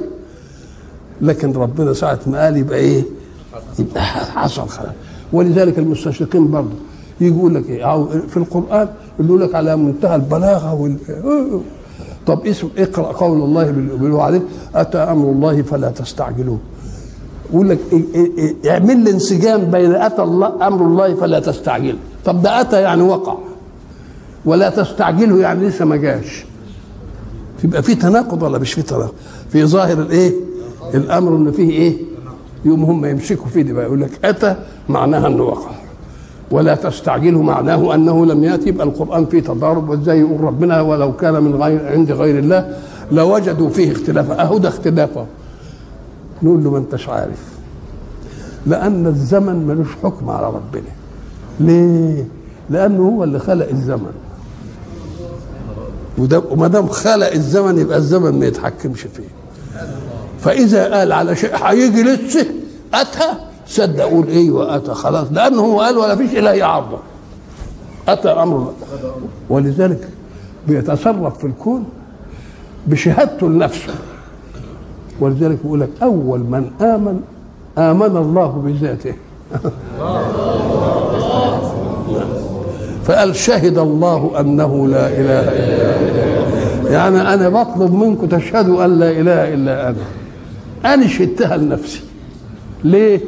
[1.20, 3.02] لكن ربنا ساعة ما قال يبقى إيه؟
[3.78, 4.92] يبقى حصل خلاص.
[5.32, 6.68] ولذلك المستشرقين برضه
[7.20, 8.88] يقول لك إيه؟ أو في القرآن
[9.20, 10.96] يقول لك على منتهى البلاغة وال
[12.26, 14.42] طب اسم اقرأ قول الله بال- بالوعد.
[14.74, 16.58] أتى أمر الله فلا تستعجلوه.
[17.52, 21.98] يقول لك إيه؟ إيه؟ إيه؟ اعمل لي انسجام بين أتى الله أمر الله فلا تستعجله
[22.24, 23.34] طب ده أتى يعني وقع.
[24.44, 26.44] ولا تستعجله يعني لسه ما جاش.
[27.64, 29.12] يبقى في تناقض ولا مش في تناقض؟
[29.50, 30.32] في ظاهر الايه؟
[30.94, 31.96] الامر ان فيه إيه؟
[32.64, 34.56] يوم هم يمسكوا فيه دي بقى يقول لك أتى؟
[34.88, 35.70] معناها إنه وقع.
[36.50, 41.42] ولا تستعجله معناه أنه لم يأتي يبقى القرآن فيه تضارب وإزاي يقول ربنا ولو كان
[41.42, 42.76] من غير عند غير الله
[43.12, 44.42] لوجدوا فيه اختلافا.
[44.42, 45.26] اهو ده اختلافا.
[46.42, 47.42] نقول له ما أنتش عارف.
[48.66, 50.90] لأن الزمن ملوش حكم على ربنا.
[51.60, 52.24] ليه؟
[52.70, 54.12] لأنه هو اللي خلق الزمن.
[56.18, 59.28] وده وما دام خلق الزمن يبقى الزمن ما يتحكمش فيه.
[60.40, 62.46] فإذا قال على شيء هيجي لسه
[62.94, 63.28] أتى
[63.66, 65.26] صدق أقول أيوه اتى خلاص.
[65.32, 66.98] لأنه هو قال ولا فيش إله يعرضه.
[68.08, 68.72] أتى أمر.
[69.50, 70.08] ولذلك
[70.68, 71.84] بيتصرف في الكون
[72.86, 73.94] بشهادته لنفسه.
[75.20, 77.20] ولذلك بيقول لك أول من آمن
[77.78, 79.14] آمن الله بذاته.
[83.10, 85.98] فقال شهد الله أنه لا إله إلا
[86.82, 89.96] هو يعني أنا بطلب منكم تشهدوا أن لا إله إلا أنا.
[90.94, 92.00] أنا شهدتها لنفسي.
[92.84, 93.20] ليه؟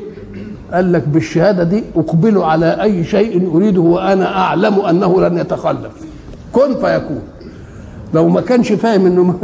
[0.72, 5.92] قال لك بالشهادة دي اقبل على أي شيء أريده وأنا أعلم أنه لن يتخلف.
[6.52, 7.22] كن فيكون.
[8.14, 9.34] لو ما كانش فاهم إنه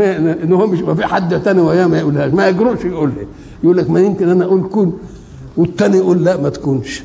[0.45, 2.33] إنه هو مش ما في حد تاني وياه ما يقولهاش.
[2.33, 3.27] ما يجرؤش يقول لي.
[3.65, 4.93] يقول لك ما يمكن أنا أقول كن.
[5.57, 7.03] والتاني يقول لا ما تكونش.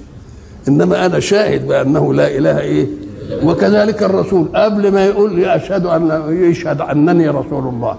[0.68, 2.88] إنما أنا شاهد بأنه لا إله إيه.
[3.44, 7.96] وكذلك الرسول قبل ما يقول لي أشهد أن يشهد أنني رسول الله.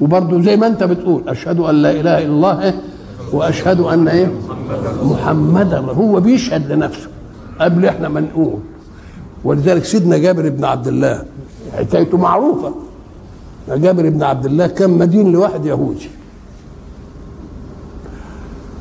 [0.00, 2.74] وبرضه زي ما أنت بتقول أشهد أن لا إله إلا الله؟
[3.32, 4.32] وأشهد أن إيه؟
[5.02, 7.08] محمدا هو بيشهد لنفسه
[7.60, 8.58] قبل إحنا ما نقول.
[9.44, 11.24] ولذلك سيدنا جابر بن عبد الله
[11.78, 12.74] حكايته معروفة.
[13.68, 16.10] جابر بن عبد الله كان مدين لواحد يهودي.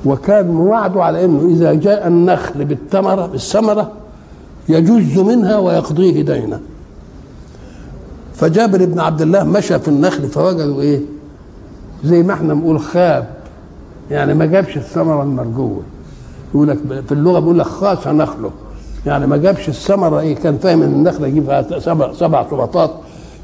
[0.06, 3.92] وكان موعده على إنه إذا جاء النخل بالثمرة بالثمرة
[4.70, 6.60] يجز منها ويقضيه دينا
[8.36, 11.00] فجابر بن عبد الله مشى في النخل فوجدوا إيه؟
[12.04, 13.28] زي ما إحنا بنقول خاب.
[14.12, 15.82] يعني ما جابش الثمرة المرجوة.
[16.56, 18.52] يقول لك في اللغة بيقول لك خاص نخله.
[19.06, 22.92] يعني ما جابش الثمرة إيه؟ كان فاهم إن النخلة يجيب سبع سبع سباطات.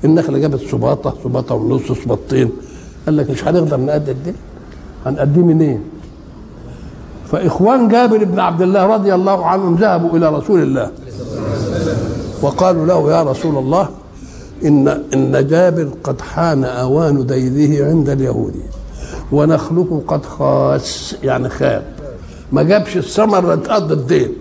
[0.06, 2.50] النخلة جابت سباطة سباطة ونص سباطتين.
[3.06, 4.34] قال لك مش هنقدر نقدم دي
[5.06, 5.82] هنقديه منين؟
[7.32, 10.92] فإخوان جابر بن عبد الله رضي الله عنهم ذهبوا إلى رسول الله.
[12.42, 13.90] وقالوا له يا رسول الله
[14.66, 18.54] إن إن جابر قد حان آوان ديره عند اليهود
[19.32, 21.84] ونخله قد خاس يعني خاب.
[22.52, 24.32] ما جابش الثمر تقضي الدين.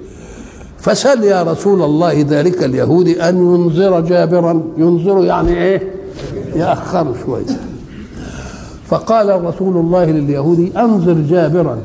[0.79, 4.63] فسأل يا رسول الله ذلك اليهودي أن ينظر جابرا.
[4.77, 5.93] ينظر يعني إيه؟
[6.55, 7.61] يأخر شوية
[8.89, 11.79] فقال رسول الله لليهودي انظر جابرا.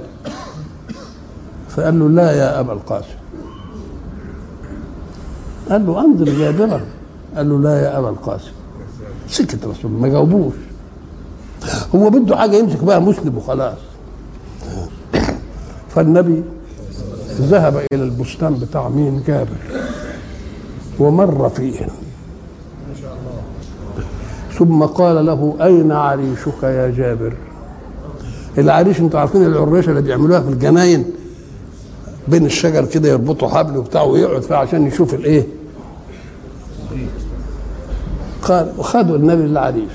[1.69, 3.20] فقال له لا يا أبا القاسم.
[5.71, 6.81] قال له انظر جابرا
[7.35, 8.51] قال له لا يا ابا القاسم.
[9.27, 10.53] سكت رسول ما جاوبوش.
[11.95, 13.77] هو بده حاجة يمسك بها مسلم وخلاص.
[15.89, 16.43] فالنبي
[17.41, 19.57] ذهب إلى البستان بتاع مين؟ جابر.
[20.99, 21.87] ومر فيه.
[24.59, 27.33] ثم قال له أين عريشك يا جابر؟
[28.57, 31.05] العريش أنتوا عارفين العريشه اللي بيعملوها في الجناين.
[32.27, 35.60] بين الشجر كده يربطوا حبل وبتاع ويقعد فيها عشان يشوف الإيه؟
[38.41, 39.91] قال وخدوا النبي العريش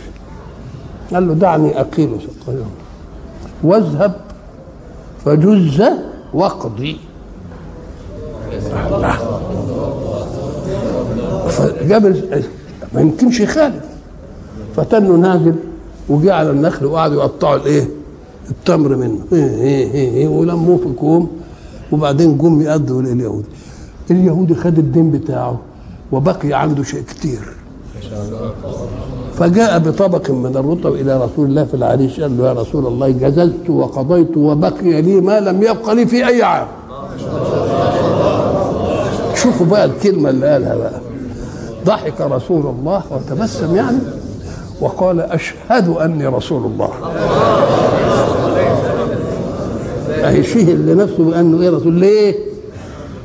[1.15, 1.73] قال له دعني
[2.19, 2.71] سقيهم
[3.63, 4.15] واذهب
[5.25, 5.83] فجز
[6.35, 6.97] واقضي.
[11.49, 12.23] فجابر
[12.95, 13.85] ما يمكنش يخالف.
[14.77, 15.55] فتنه نازل
[16.09, 17.89] وجه على النخل وقعدوا يقطعوا الإيه؟
[18.51, 19.19] التمر منه.
[19.33, 21.31] إيه إيه إيه إيه ولموه في كوم
[21.93, 23.49] وبعدين جم يأدوا لليهودي
[24.11, 25.61] اليهودي خد الدين بتاعه
[26.13, 27.56] وبقي عنده شيء كتير.
[29.35, 33.71] فجاء بطبق من الرطب إلى رسول الله في العريش قال له يا رسول الله جزلت
[33.71, 36.67] وقضيت وبقي لي ما لم يبق لي في أي عام.
[39.35, 41.01] شوفوا بقى الكلمة اللي قالها بقى.
[41.87, 43.99] ضحك رسول الله وتبسم يعني
[44.81, 46.91] وقال أشهد أني رسول الله.
[50.25, 52.35] أهي شهد لنفسه بأنه إيه رسول ليه؟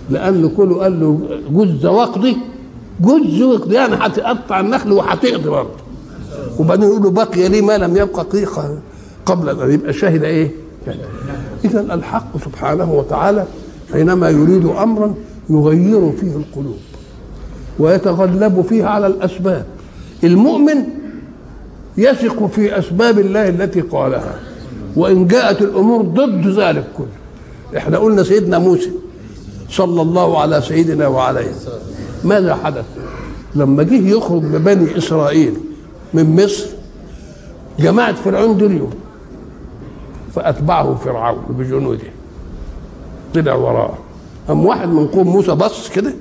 [0.10, 1.20] لأنه كله قال له
[1.52, 2.38] جز وقضي.
[3.02, 5.82] جز وقضي يعني هتقطع النخل وهتقضي برضه.
[6.60, 8.78] وبعدين يقول له بقي لي ما لم يبقى قيقة
[9.26, 10.52] قبل أن يبقى شهد إيه؟
[11.66, 13.46] إذا الحق سبحانه وتعالى
[13.94, 15.14] حينما يريد أمرا
[15.50, 16.78] يغير فيه القلوب
[17.80, 19.66] ويتغلب فيه على الأسباب.
[20.24, 20.84] المؤمن
[21.98, 24.36] يثق في أسباب الله التي قالها.
[24.96, 27.78] وإن جاءت الأمور ضد ذلك كله.
[27.78, 28.92] إحنا قلنا سيدنا موسى
[29.70, 31.52] صلى الله على سيدنا وعليه.
[32.24, 32.86] ماذا حدث؟
[33.56, 35.54] لما جه يخرج ببني إسرائيل
[36.14, 36.66] من مصر
[37.80, 38.88] جماعة فرعون دريوا
[40.36, 42.08] فأتبعه فرعون بجنوده.
[43.34, 43.94] طلع وراه.
[44.48, 46.14] قام واحد من قوم موسى بص كده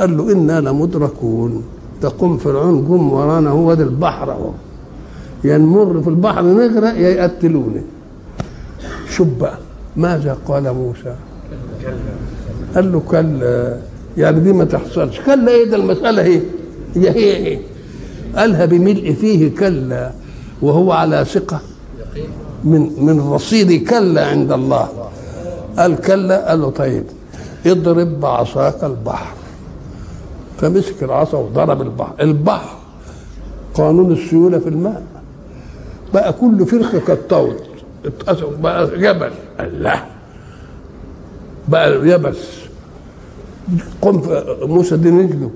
[0.00, 1.64] قال له إنا لمدركون.
[2.02, 4.50] ده قوم فرعون جم ورانا هو ده البحر أهو.
[5.44, 7.82] يا نمر في البحر نغرق يا يقتلوني.
[9.10, 9.58] شوف بقى
[9.96, 11.14] ماذا قال موسى؟
[12.74, 13.78] قال له كلا.
[14.18, 15.20] يعني دي ما تحصلش.
[15.20, 16.40] كلا إيه ده المسألة هي
[16.96, 17.58] هي هي إيه؟
[18.36, 20.10] قالها بملء فيه كلا
[20.62, 21.60] وهو على ثقة.
[22.64, 24.88] من من رصيد كلا عند الله.
[25.78, 27.04] قال كلا قال له طيب
[27.66, 29.34] اضرب بعصاك البحر.
[30.58, 32.12] فمسك العصا وضرب البحر.
[32.20, 32.76] البحر
[33.74, 35.02] قانون السيولة في الماء.
[36.14, 37.56] بقى كل فرخة كالطود
[38.60, 39.30] بقى جبل.
[39.60, 40.02] الله
[41.68, 42.65] بقى يبس.
[44.02, 44.22] قم
[44.62, 45.50] موسى دي نجلوا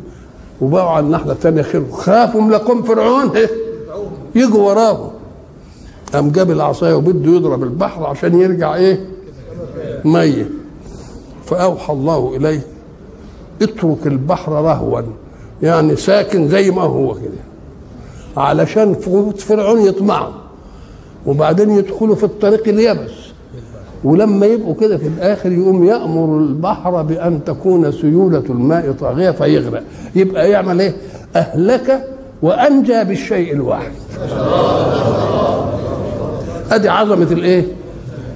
[0.61, 1.91] وبقوا على الناحية الثانية خير.
[1.93, 3.31] خافوا من لقوم فرعون.
[4.35, 5.11] يجوا وراه
[6.13, 9.07] قام جاب العصاية وبده يضرب البحر عشان يرجع إيه؟
[10.05, 10.49] ميت.
[11.45, 12.61] فأوحى الله إليه
[13.63, 15.03] اترك البحر رهوا.
[15.63, 17.41] يعني ساكن زي ما هو كده.
[18.37, 18.95] علشان
[19.39, 20.33] فرعون يطمعوا.
[21.27, 23.13] وبعدين يدخلوا في الطريق اليبس
[24.05, 29.83] ولما يبقوا كده في الآخر يقوم يأمر البحر بأن تكون سيولة الماء طاغية فيغرق
[30.15, 30.93] يبقى يعمل إيه؟
[31.37, 32.05] أهلك
[32.43, 33.93] وأنجى بالشيء الواحد
[36.73, 37.65] أدي عظمة الإيه؟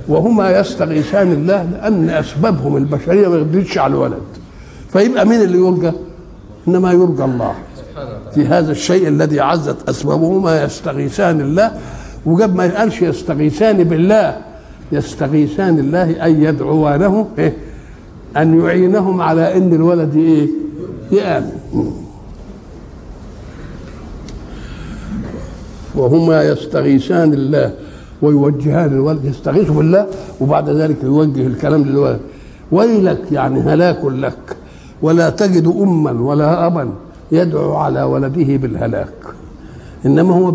[0.08, 4.22] وهما يستغيثان الله لأن أسبابهم البشرية ما يقدرش على الولد
[4.92, 5.92] فيبقى مين اللي يرجى؟
[6.68, 7.54] إنما يرجى الله
[8.34, 11.72] في هذا الشيء الذي عزت اسبابهما يستغيثان الله
[12.26, 14.36] وجاب ما يقالش يستغيثان بالله
[14.94, 17.56] يستغيثان الله اي يدعوانه إيه؟
[18.36, 20.48] أن يعينهم على إن الولد إيه؟
[21.12, 21.52] يآمن
[25.94, 27.74] وهما يستغيثان الله
[28.22, 30.06] ويوجهان الولد يستغيث بالله
[30.40, 32.20] وبعد ذلك يوجه الكلام للولد
[32.72, 34.56] ويلك يعني هلاك لك
[35.02, 36.88] ولا تجد اما ولا ابا
[37.32, 39.12] يدعو على ولده بالهلاك
[40.06, 40.50] إنما هو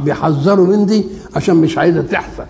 [0.00, 1.04] بيحذره من دي
[1.36, 2.44] عشان مش عايزة تحصل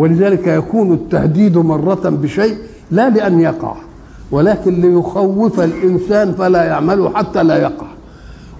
[0.00, 2.56] ولذلك يكون التهديد مرة بشيء
[2.90, 3.74] لا لأن يقع
[4.30, 7.86] ولكن ليخوف الإنسان فلا يعمله حتى لا يقع.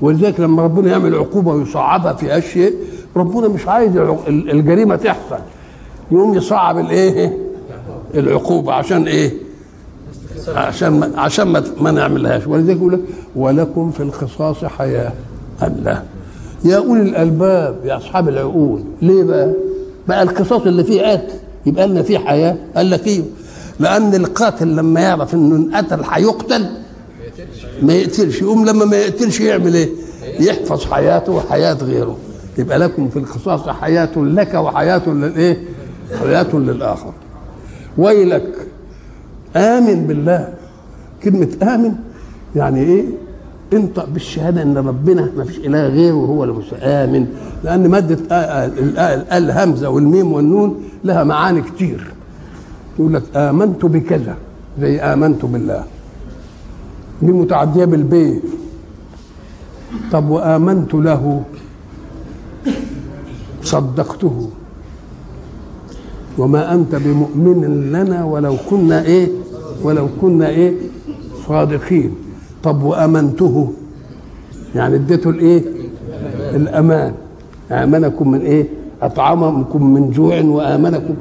[0.01, 2.73] ولذلك لما ربنا يعمل عقوبة ويصعبها في أشياء
[3.17, 3.97] ربنا مش عايز
[4.29, 5.39] الجريمة تحصل.
[6.13, 7.39] يقوم يصعب الإيه؟
[8.15, 8.73] العقوبة.
[8.73, 9.33] عشان إيه؟
[10.55, 12.47] عشان ما عشان ما, ما نعملهاش.
[12.47, 13.01] ولذلك يقول لك
[13.37, 15.13] ولكم في القصاص حياة
[15.63, 16.03] الله
[16.65, 18.81] يا أولي الألباب يا أصحاب العقول.
[19.03, 19.53] ليه بقى؟
[20.11, 21.33] بقى القصاص اللي فيه قتل
[21.67, 22.57] يبقى لنا فيه حياة.
[22.77, 23.23] قال لك إيه؟
[23.81, 26.67] لأن القاتل لما يعرف إنه انقتل هيقتل
[27.83, 28.43] ما يقتلش.
[28.43, 29.89] يقوم لما ما يقتلش يعمل إيه؟
[30.41, 32.17] يحفظ حياته وحياة غيره.
[32.59, 35.63] يبقى لكم في القصاص حياة لك وحياة للايه
[36.21, 37.13] حياة للآخر.
[37.99, 38.53] ويلك
[39.57, 40.55] آمن بالله.
[41.23, 41.93] كلمة آمن
[42.57, 43.05] يعني إيه؟
[43.73, 47.27] انطق بالشهادة ان ربنا ما فيش إله غيره وهو المستآمن
[47.65, 48.19] لأن مادة
[49.39, 52.13] الهمزه والميم والنون لها معاني كتير.
[52.99, 54.37] يقول لك آمنت بكذا
[54.81, 55.85] زي آمنت بالله.
[57.23, 58.41] دي متعدية بالبي
[60.13, 61.43] طب وآمنت له؟
[63.63, 64.51] صدقته.
[66.39, 69.29] وما أنت بمؤمن لنا ولو كنا إيه؟
[69.83, 70.75] ولو كنا إيه؟
[71.49, 72.15] صادقين.
[72.63, 73.73] طب وأمنته؟
[74.75, 75.63] يعني اديته الإيه؟
[76.55, 77.15] الأمان.
[77.71, 78.69] آمنكم من إيه؟
[79.03, 81.15] أطعمكم من جوع وآمنكم.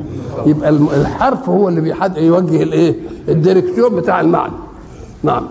[0.45, 2.95] يبقى الحرف هو اللي بيحد يوجه الإيه؟
[3.29, 4.53] الديركتور بتاع المعنى.
[5.23, 5.47] نعم.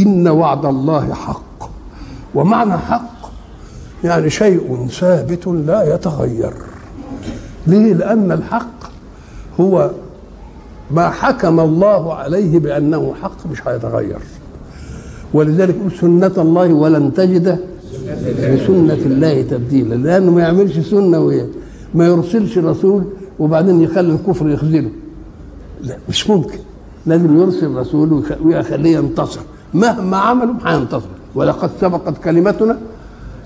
[0.00, 1.70] إن وعد الله حق.
[2.34, 3.30] ومعنى حق
[4.04, 6.52] يعني شيء ثابت لا يتغير.
[7.66, 8.90] ليه؟ لأن الحق
[9.60, 9.90] هو
[10.90, 14.18] ما حكم الله عليه بأنه حق مش هيتغير.
[15.34, 17.58] ولذلك يقول سنة الله ولن تجد
[18.38, 19.94] لسنة الله تبديلا.
[19.94, 21.46] لأنه ما يعملش سنة ويا
[21.94, 23.04] ما يرسلش رسول
[23.38, 24.90] وبعدين يخلي الكفر يخذله.
[25.82, 26.58] لا مش ممكن.
[27.06, 29.40] لازم يرسل رسول ويخليه ينتصر.
[29.74, 32.78] مهما عملوا هينتصر ولقد سبقت كلمتنا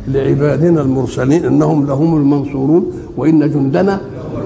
[0.08, 4.00] لعبادنا المرسلين إنهم لهم المنصورون وإن جندنا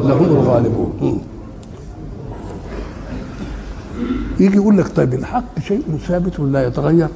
[0.05, 1.21] لهم الغالبون.
[4.41, 7.09] يجي يقول لك طيب الحق شيء ثابت لا يتغير؟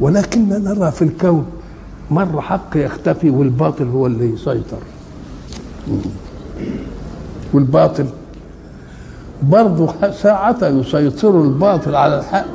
[0.00, 1.46] ولكن نرى في الكون
[2.10, 4.78] مرة حق يختفي والباطل هو اللي يسيطر.
[7.52, 8.06] والباطل
[9.42, 12.46] برضه ساعة يسيطر الباطل على الحق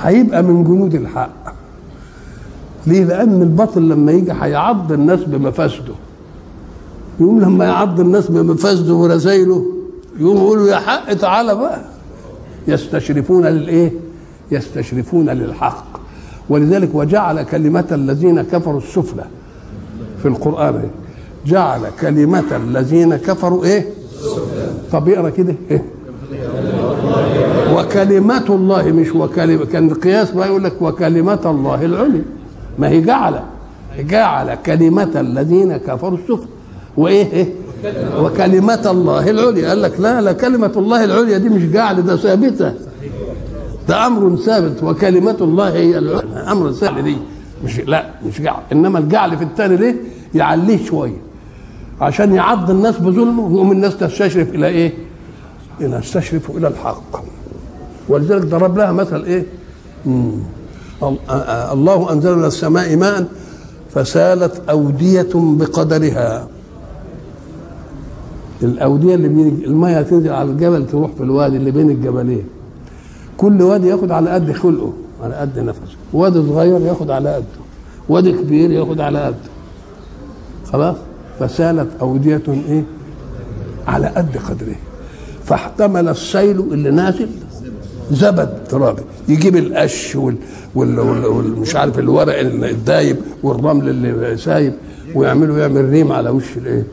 [0.00, 1.54] هيبقى من جنود الحق.
[2.86, 5.94] ليه؟ لأن الباطل لما يجي هيعض الناس بمفاسده.
[7.20, 9.64] يقوم لما يعض الناس بمفاسده ورزايله
[10.20, 11.80] يقوم يقولوا يا حق تعالى بقى.
[12.68, 13.92] يستشرفون للإيه؟
[14.50, 16.00] يستشرفون للحق
[16.48, 19.24] ولذلك وجعل كلمة الذين كفروا السفلى
[20.22, 20.88] في القرآن
[21.46, 23.86] جعل كلمة الذين كفروا إيه؟
[24.92, 25.82] طب اقرا كده إيه؟
[27.74, 32.22] وكلمة الله مش وكلمة كان القياس بقى يقول لك وكلمة الله العليا
[32.78, 33.40] ما هي جعل
[33.98, 36.48] جعل كلمة الذين كفروا السفلى
[36.96, 37.46] وإيه إيه؟
[38.20, 42.74] وكلمة الله العليا قال لك لا لا كلمة الله العليا دي مش جعل ده ثابتة
[43.88, 47.16] ده أمر ثابت وكلمة الله هي العليا أمر ثابت دي
[47.64, 49.96] مش لا مش جعل إنما الجعل في الثاني ليه؟
[50.34, 51.16] يعليه شوية
[52.00, 54.92] عشان يعض الناس بظلمه ويقوم الناس تستشرف إلى إيه؟
[55.80, 57.22] إلى تستشرف إلى الحق
[58.08, 59.44] ولذلك ضرب لها مثل إيه؟
[60.06, 60.32] مم.
[61.72, 63.26] الله أنزل من السماء ماء
[63.94, 66.48] فسالت أودية بقدرها
[68.62, 72.44] الأودية اللي بين المية تنزل على الجبل تروح في الوادي اللي بين الجبلين.
[73.36, 74.92] كل وادي ياخد على قد خلقه
[75.22, 75.96] على قد نفسه.
[76.12, 77.44] وادي صغير ياخد على قده.
[78.08, 79.36] وادي كبير ياخد على قده.
[80.72, 80.96] خلاص؟
[81.40, 82.84] فسالت أودية إيه؟
[83.86, 84.76] على قد قدره.
[85.44, 87.28] فاحتمل السيل اللي نازل
[88.10, 89.02] زبد ترابي.
[89.28, 90.36] يجيب القش وال
[90.74, 94.72] وال وال والمش عارف الورق الدايب والرمل اللي سايب
[95.14, 96.84] ويعملوا يعمل ريم على وش الإيه؟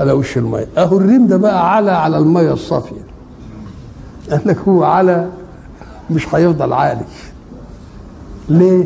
[0.00, 3.08] على وش الميه أهو الريم ده بقى على على الميه الصافية.
[4.30, 5.28] قال لك هو على
[6.10, 7.04] مش هيفضل عالي.
[8.48, 8.84] ليه؟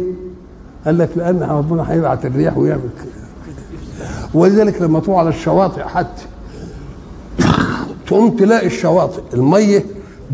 [0.86, 3.22] قال لك لأن ربنا هيبعت الرياح ويعمل كده.
[4.34, 6.22] ولذلك لما تروح على الشواطئ حتى
[8.06, 9.84] تقوم تلاقي الشواطئ المية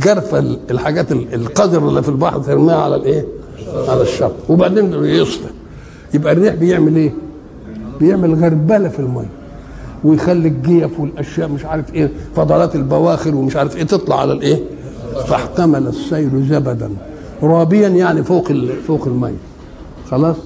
[0.03, 0.39] جرفة
[0.71, 3.25] الحاجات القذر اللي في البحر ترميها على الإيه؟
[3.89, 4.33] على الشط.
[4.49, 5.49] وبعدين يصفى
[6.15, 7.13] يبقى الريح بيعمل إيه؟
[8.01, 9.29] بيعمل غربلة في المية.
[10.05, 14.61] ويخلي الجيف والأشياء مش عارف إيه فضلات البواخر ومش عارف إيه تطلع على الإيه؟
[15.27, 16.91] فاحتمل السيل زبدا.
[17.43, 18.53] رابيا يعني فوق
[18.87, 19.35] فوق الميه
[20.11, 20.37] خلاص؟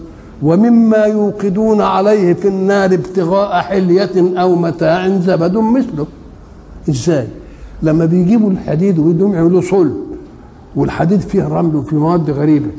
[0.43, 6.07] ومما يوقدون عليه في النار ابتغاء حلية أو متاع زبد مثله.
[6.91, 7.27] إزاي؟
[7.83, 9.97] لما بيجيبوا الحديد ويدوم يعملوا صلب
[10.77, 12.71] والحديد فيه رمل وفيه مواد غريبة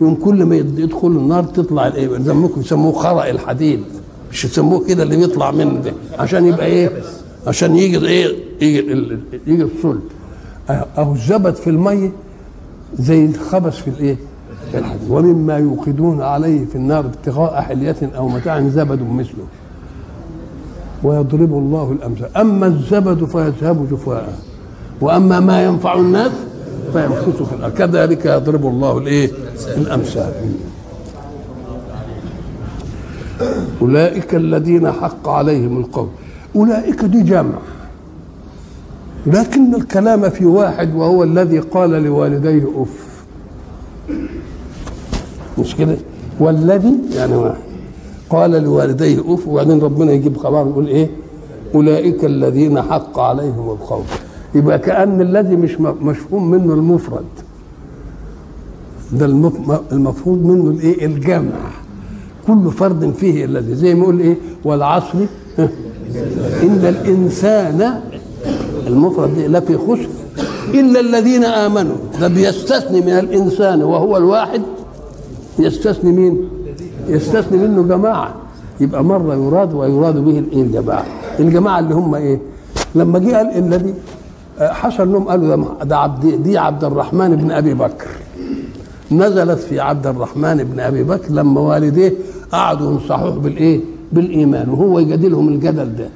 [0.00, 2.08] يوم كل ما يدخل النار تطلع الإيه؟
[2.56, 3.80] يسموه خرق الحديد.
[4.34, 6.90] مش يسموه كده اللي بيطلع منه ده عشان يبقى إيه؟
[7.46, 10.00] عشان يجي إيه؟ يجي, يجي الصلب.
[10.70, 12.12] أهو الزبد في الميه
[12.98, 14.16] زي الخبث في الإيه؟
[14.72, 15.10] في الحديد.
[15.10, 19.44] ومما يوقدون عليه في النار ابتغاء حلية أو متاع زبد مثله.
[21.02, 22.36] ويضرب الله الأمثال.
[22.36, 24.38] أما الزبد فيذهب جفاء
[25.00, 26.32] وأما ما ينفع الناس
[26.92, 27.74] فيمكث في الأرض.
[27.74, 29.30] كذلك يضرب الله الإيه؟
[29.76, 30.32] الأمثال.
[33.82, 36.08] أولئك الذين حق عليهم القول.
[36.56, 37.58] أولئك دي جمع
[39.26, 43.24] لكن الكلام في واحد وهو الذي قال لوالديه اف
[45.58, 45.96] مش كده؟
[46.40, 47.58] والذي يعني واحد.
[48.30, 51.10] قال لوالديه اف وبعدين ربنا يجيب خبر يقول إيه؟
[51.74, 54.02] أولئك الذين حق عليهم القول.
[54.54, 57.24] يبقى كأن الذي مش مفهوم منه المفرد.
[59.12, 59.26] ده
[59.92, 61.52] المفروض منه الإيه؟ الجمع
[62.46, 65.18] كل فرد فيه الذي زي ما يقول إيه؟ والعصر.
[66.62, 68.00] إن الإنسان
[68.86, 70.08] المفرد لا في خسر
[70.74, 71.96] إلا الذين آمنوا.
[72.20, 74.62] ده بيستثني من الإنسان وهو الواحد؟
[75.58, 76.48] يستثني مين؟
[77.08, 78.34] يستثني منه جماعة.
[78.80, 81.04] يبقى مرة يراد ويراد به الايه الجماعة.
[81.40, 82.40] الجماعة اللي هم إيه؟
[82.94, 83.94] لما جه قال الذي
[84.60, 88.08] حصل لهم قالوا ده عبد دي عبد الرحمن بن أبي بكر.
[89.12, 92.12] نزلت في عبد الرحمن بن أبي بكر لما والديه
[92.52, 93.80] قعدوا ينصحوه بالإيه؟
[94.12, 96.08] بالإيمان وهو يجادلهم الجدل ده.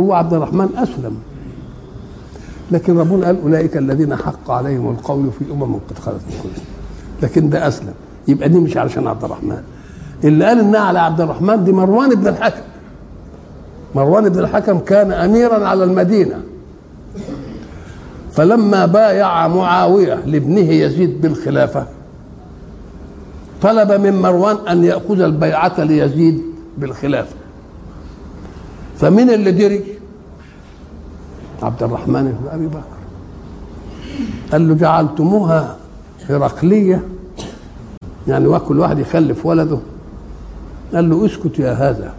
[0.00, 1.16] هو عبد الرحمن أسلم.
[2.70, 6.62] لكن ربنا قال أولئك الذين حق عليهم القول في أمم قد خلت من قبل
[7.22, 7.94] لكن ده أسلم.
[8.28, 9.62] يبقى دي مش علشان عبد الرحمن.
[10.24, 12.62] اللي قال إنها على عبد الرحمن دي مروان بن الحكم.
[13.94, 16.40] مروان بن الحكم كان اميرا على المدينة.
[18.34, 21.86] فلما بايع معاوية لابنه يزيد بالخلافه
[23.62, 26.42] طلب من مروان أن يأخذ البيعة ليزيد
[26.78, 27.36] بالخلافه
[28.98, 29.84] فمن اللي دري؟
[31.62, 32.82] عبد الرحمن بن أبي بكر.
[34.52, 35.76] قال له جعلتموها
[36.28, 37.04] هرقلية
[38.28, 39.78] يعني وكل واحد يخلف ولده.
[40.94, 42.12] قال له اسكت يا هذا.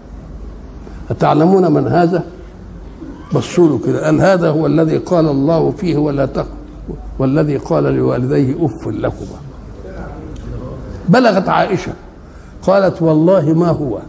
[1.10, 2.24] أتعلمون من هذا؟
[3.34, 6.48] بصوا له كده قال هذا هو الذي قال الله فيه ولا تق
[7.20, 9.40] والذي قال لوالديه أف لكما.
[11.10, 11.94] بلغت عائشة
[12.62, 14.00] قالت والله ما هو؟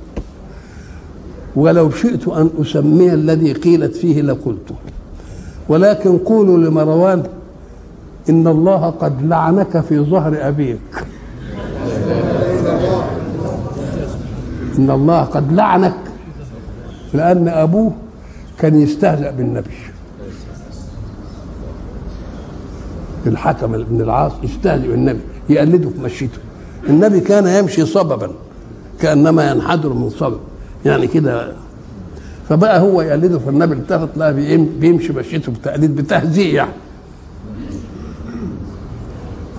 [1.57, 4.75] ولو شئت أن أسمي الذي قيلت فيه لقلته
[5.69, 7.23] ولكن قولوا لمروان
[8.31, 10.79] إن الله قد لعنك في ظهر أبيك.
[14.79, 15.95] إن الله قد لعنك
[17.15, 17.93] لأن أبوه
[18.59, 19.71] كان يستهزأ بالنبي.
[23.27, 26.39] الحكم بن العاص يستهزئ بالنبي يقلده في مشيته.
[26.89, 28.31] النبي كان يمشي صببا
[29.01, 30.41] كأنما ينحدر من صبب
[30.85, 31.53] يعني كده.
[32.49, 34.35] فبقى هو يقلده فالنبي التفت لقى
[34.81, 36.73] بيمشي مشيته بتقليد بتهزيء يعني.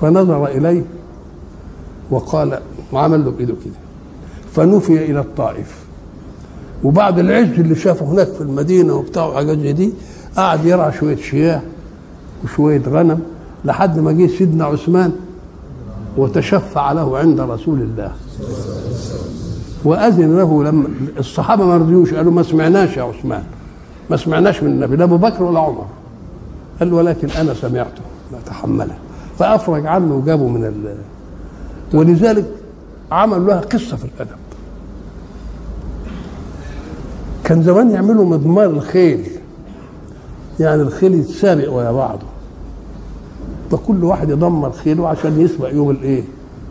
[0.02, 0.84] فنظر إليه
[2.10, 2.60] وقال
[2.92, 3.74] وعمل له بإيده كده.
[4.54, 5.87] فنفي إلى الطائف.
[6.84, 9.94] وبعد العز اللي شافه هناك في المدينة وبتاع وحاجات زي دي
[10.38, 11.62] قعد يرعى شوية شياه
[12.44, 13.20] وشوية غنم
[13.66, 15.12] لحد ما جه سيدنا عثمان
[16.18, 18.12] وتشفع له عند رسول الله.
[19.84, 20.88] وأذن له لما
[21.20, 23.44] الصحابة ما رضيوش قالوا ما سمعناش يا عثمان
[24.10, 25.86] ما سمعناش من النبي لا أبو بكر ولا عمر.
[26.80, 28.02] قال ولكن أنا سمعته
[28.32, 28.98] لا تحمله.
[29.40, 30.96] فأفرج عنه وجابه من ال
[31.94, 32.46] ولذلك
[33.12, 34.47] عملوا لها قصة في الأدب.
[37.48, 39.28] كان زمان يعملوا مضمار الخيل.
[40.60, 42.26] يعني الخيل يتسابق ويا بعضه.
[43.72, 46.24] فكل واحد يدمر خيله عشان يسبق يوم الايه؟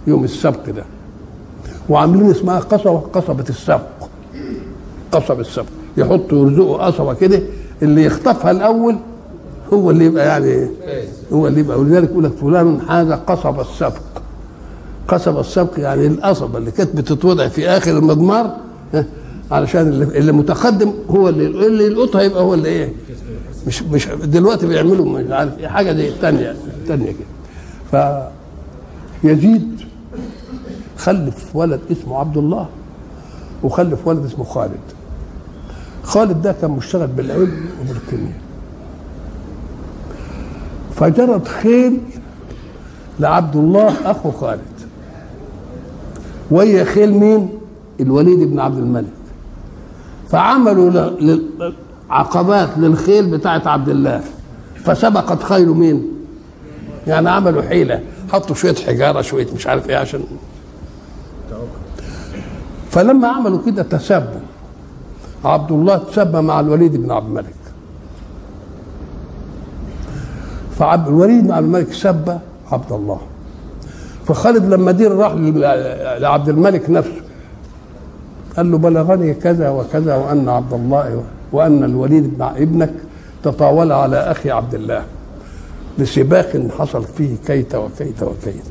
[0.07, 0.85] يوم السبق ده.
[1.89, 3.87] وعاملين اسمها قصبة قصبة السبق.
[5.13, 5.67] قصبة السبق.
[5.97, 7.43] يحطوا يرزقوا قصبة كده
[7.83, 8.97] اللي يخطفها الأول
[9.73, 10.69] هو اللي يبقى يعني
[11.33, 11.81] هو اللي يبقى.
[11.81, 14.03] ولذلك يقول لك فلان هذا قصب السبق.
[15.09, 18.57] قصب السبق يعني القصبة اللي كانت بتتوضع في آخر المضمار
[19.51, 22.93] علشان اللي, متقدم هو اللي اللي يلقطها يبقى هو اللي إيه؟
[23.67, 26.57] مش مش دلوقتي بيعملوا مش عارف إيه حاجة دي ثانية
[26.89, 28.29] ثانية كده.
[29.23, 29.81] فيزيد
[30.97, 32.67] خلف ولد اسمه عبد الله
[33.63, 34.81] وخلف ولد اسمه خالد.
[36.03, 38.41] خالد ده كان مشتغل بالعلم وبالكيمياء.
[40.95, 41.99] فجرت خيل
[43.21, 44.61] لعبد الله أخو خالد.
[46.51, 47.49] وهي خيل مين؟
[48.01, 49.16] الوليد بن عبد الملك.
[50.29, 51.11] فعملوا
[52.11, 54.21] عقبات للخيل بتاعت عبد الله.
[54.85, 56.07] فسبقت خيل مين؟
[57.07, 58.01] يعني عملوا حيلة.
[58.33, 60.25] حطوا شوية حجارة شوية مش عارف إيه عشان
[62.91, 64.41] فلما عملوا كده تسبوا.
[65.45, 67.55] عبد الله تسبى مع الوليد بن عبد الملك.
[70.79, 72.39] فعبد الوليد بن عبد الملك سب
[72.73, 73.21] عبد الله.
[74.27, 75.33] فخالد لما دير راح
[76.19, 77.21] لعبد الملك نفسه
[78.57, 82.93] قال له بلغني كذا وكذا وأن عبد الله وأن الوليد بن ابنك
[83.43, 85.03] تطاول على أخي عبد الله
[85.99, 88.65] بسباق حصل فيه كيت وكيت وكيت.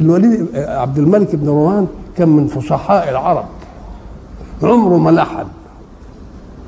[0.00, 1.86] الوليد عبد الملك بن مروان
[2.16, 3.44] كان من فصحاء العرب.
[4.62, 5.46] عمره ما لحن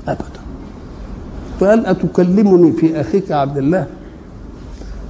[0.09, 0.41] ابدا.
[1.61, 3.87] فقال أتكلمني في أخيك عبد الله؟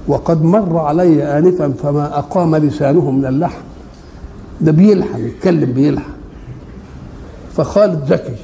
[0.07, 3.61] وقد مر علي انفا فما أقام لسانه من اللحن.
[4.61, 6.18] ده بيلحن يتكلم بيلحن.
[7.59, 8.35] فخالد ذكي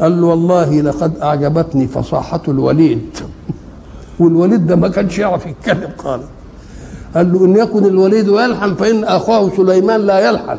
[0.00, 3.10] قال له والله لقد أعجبتني فصاحة الوليد.
[4.18, 6.24] والوليد ده ما كانش يعرف يتكلم خالص.
[7.14, 10.58] قال له إن يكن الوليد يلحن فإن أخاه سليمان لا يلحن.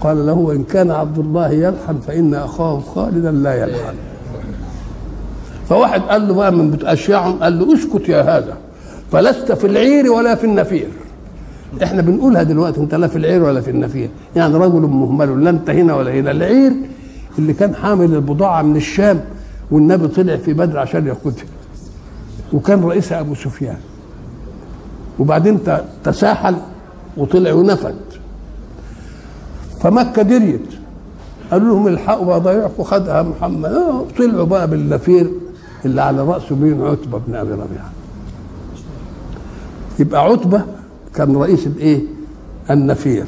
[0.00, 3.94] قال له وان كان عبد الله يلحن فإن أخاه خالدا لا يلحن.
[5.68, 8.56] فواحد قال له بقى من اشياعهم قال له اسكت يا هذا.
[9.12, 10.88] فلست في العير ولا في النفير.
[11.82, 14.10] إحنا بنقولها دلوقتي انت لا في العير ولا في النفير.
[14.36, 16.72] يعني رجل مهمل لا انت هنا ولا هنا العير
[17.38, 19.20] اللي كان حامل البضاعة من الشام
[19.70, 21.44] والنبي طلع في بدر عشان ياخدها
[22.52, 23.76] وكان رئيسها أبو سفيان.
[25.18, 25.58] وبعدين
[26.04, 26.56] تساحل
[27.16, 27.94] وطلع ونفد.
[29.80, 30.60] فمكة دريت.
[31.50, 33.64] قالوا لهم الحقوا بقى ضيعكم خدها محمد.
[33.64, 35.30] آه طلعوا بقى باللفير
[35.84, 37.90] اللي على رأسه مين؟ عتبة بن أبي ربيعة.
[39.98, 40.62] يبقى عتبة
[41.16, 42.00] كان رئيس الايه
[42.70, 43.24] النفير.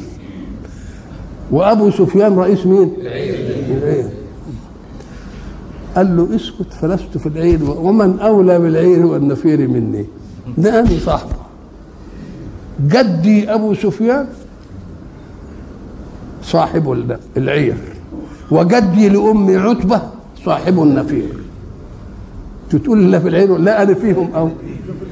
[1.50, 4.08] وأبو سفيان رئيس مين؟ العير.
[5.96, 10.04] قال له اسكت فلست في العير ومن أولى بالعير والنفير مني.
[10.58, 11.36] ده أنا صاحبه.
[12.88, 14.26] جدي أبو سفيان
[16.42, 17.04] صاحب
[17.36, 17.76] العير.
[18.50, 20.02] وجدي لامي عتبة
[20.44, 21.28] صاحب النفير.
[22.70, 24.50] تقول لا في العير لا أنا فيهم أو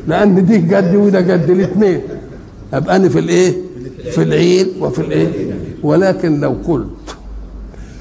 [0.09, 2.01] لأن دي جدي وده جدي الاثنين.
[2.73, 3.55] أبقى أنا في الإيه؟
[4.11, 7.16] في العير وفي الإيه؟ ولكن لو قلت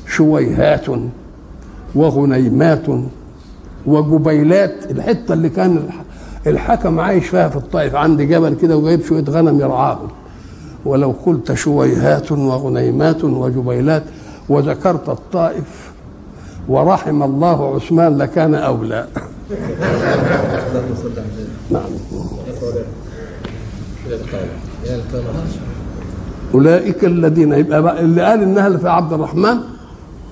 [0.07, 0.86] شويهات
[1.95, 2.86] وغنيمات
[3.86, 5.89] وجبيلات الحتة اللي كان
[6.47, 10.07] الحكم عايش فيها في الطائف عند جبل كده وجايب شوية غنم يرعاهم.
[10.86, 14.03] ولو قلت شويهات وغنيمات وجبيلات
[14.49, 15.91] وذكرت الطائف
[16.67, 19.07] ورحم الله عثمان لكان أولى.
[21.72, 21.89] نعم.
[26.53, 29.57] أولئك الذين يبقى اللي قال إنها في عبد الرحمن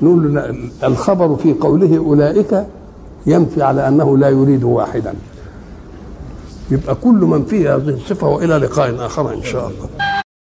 [0.02, 0.38] نقول
[0.84, 2.64] الخبر في قوله أولئك
[3.26, 5.14] ينفي على أنه لا يريد واحدا.
[6.72, 10.17] يبقى كل من فيه هذه الصفة وإلى لقاء آخر إن شاء الله.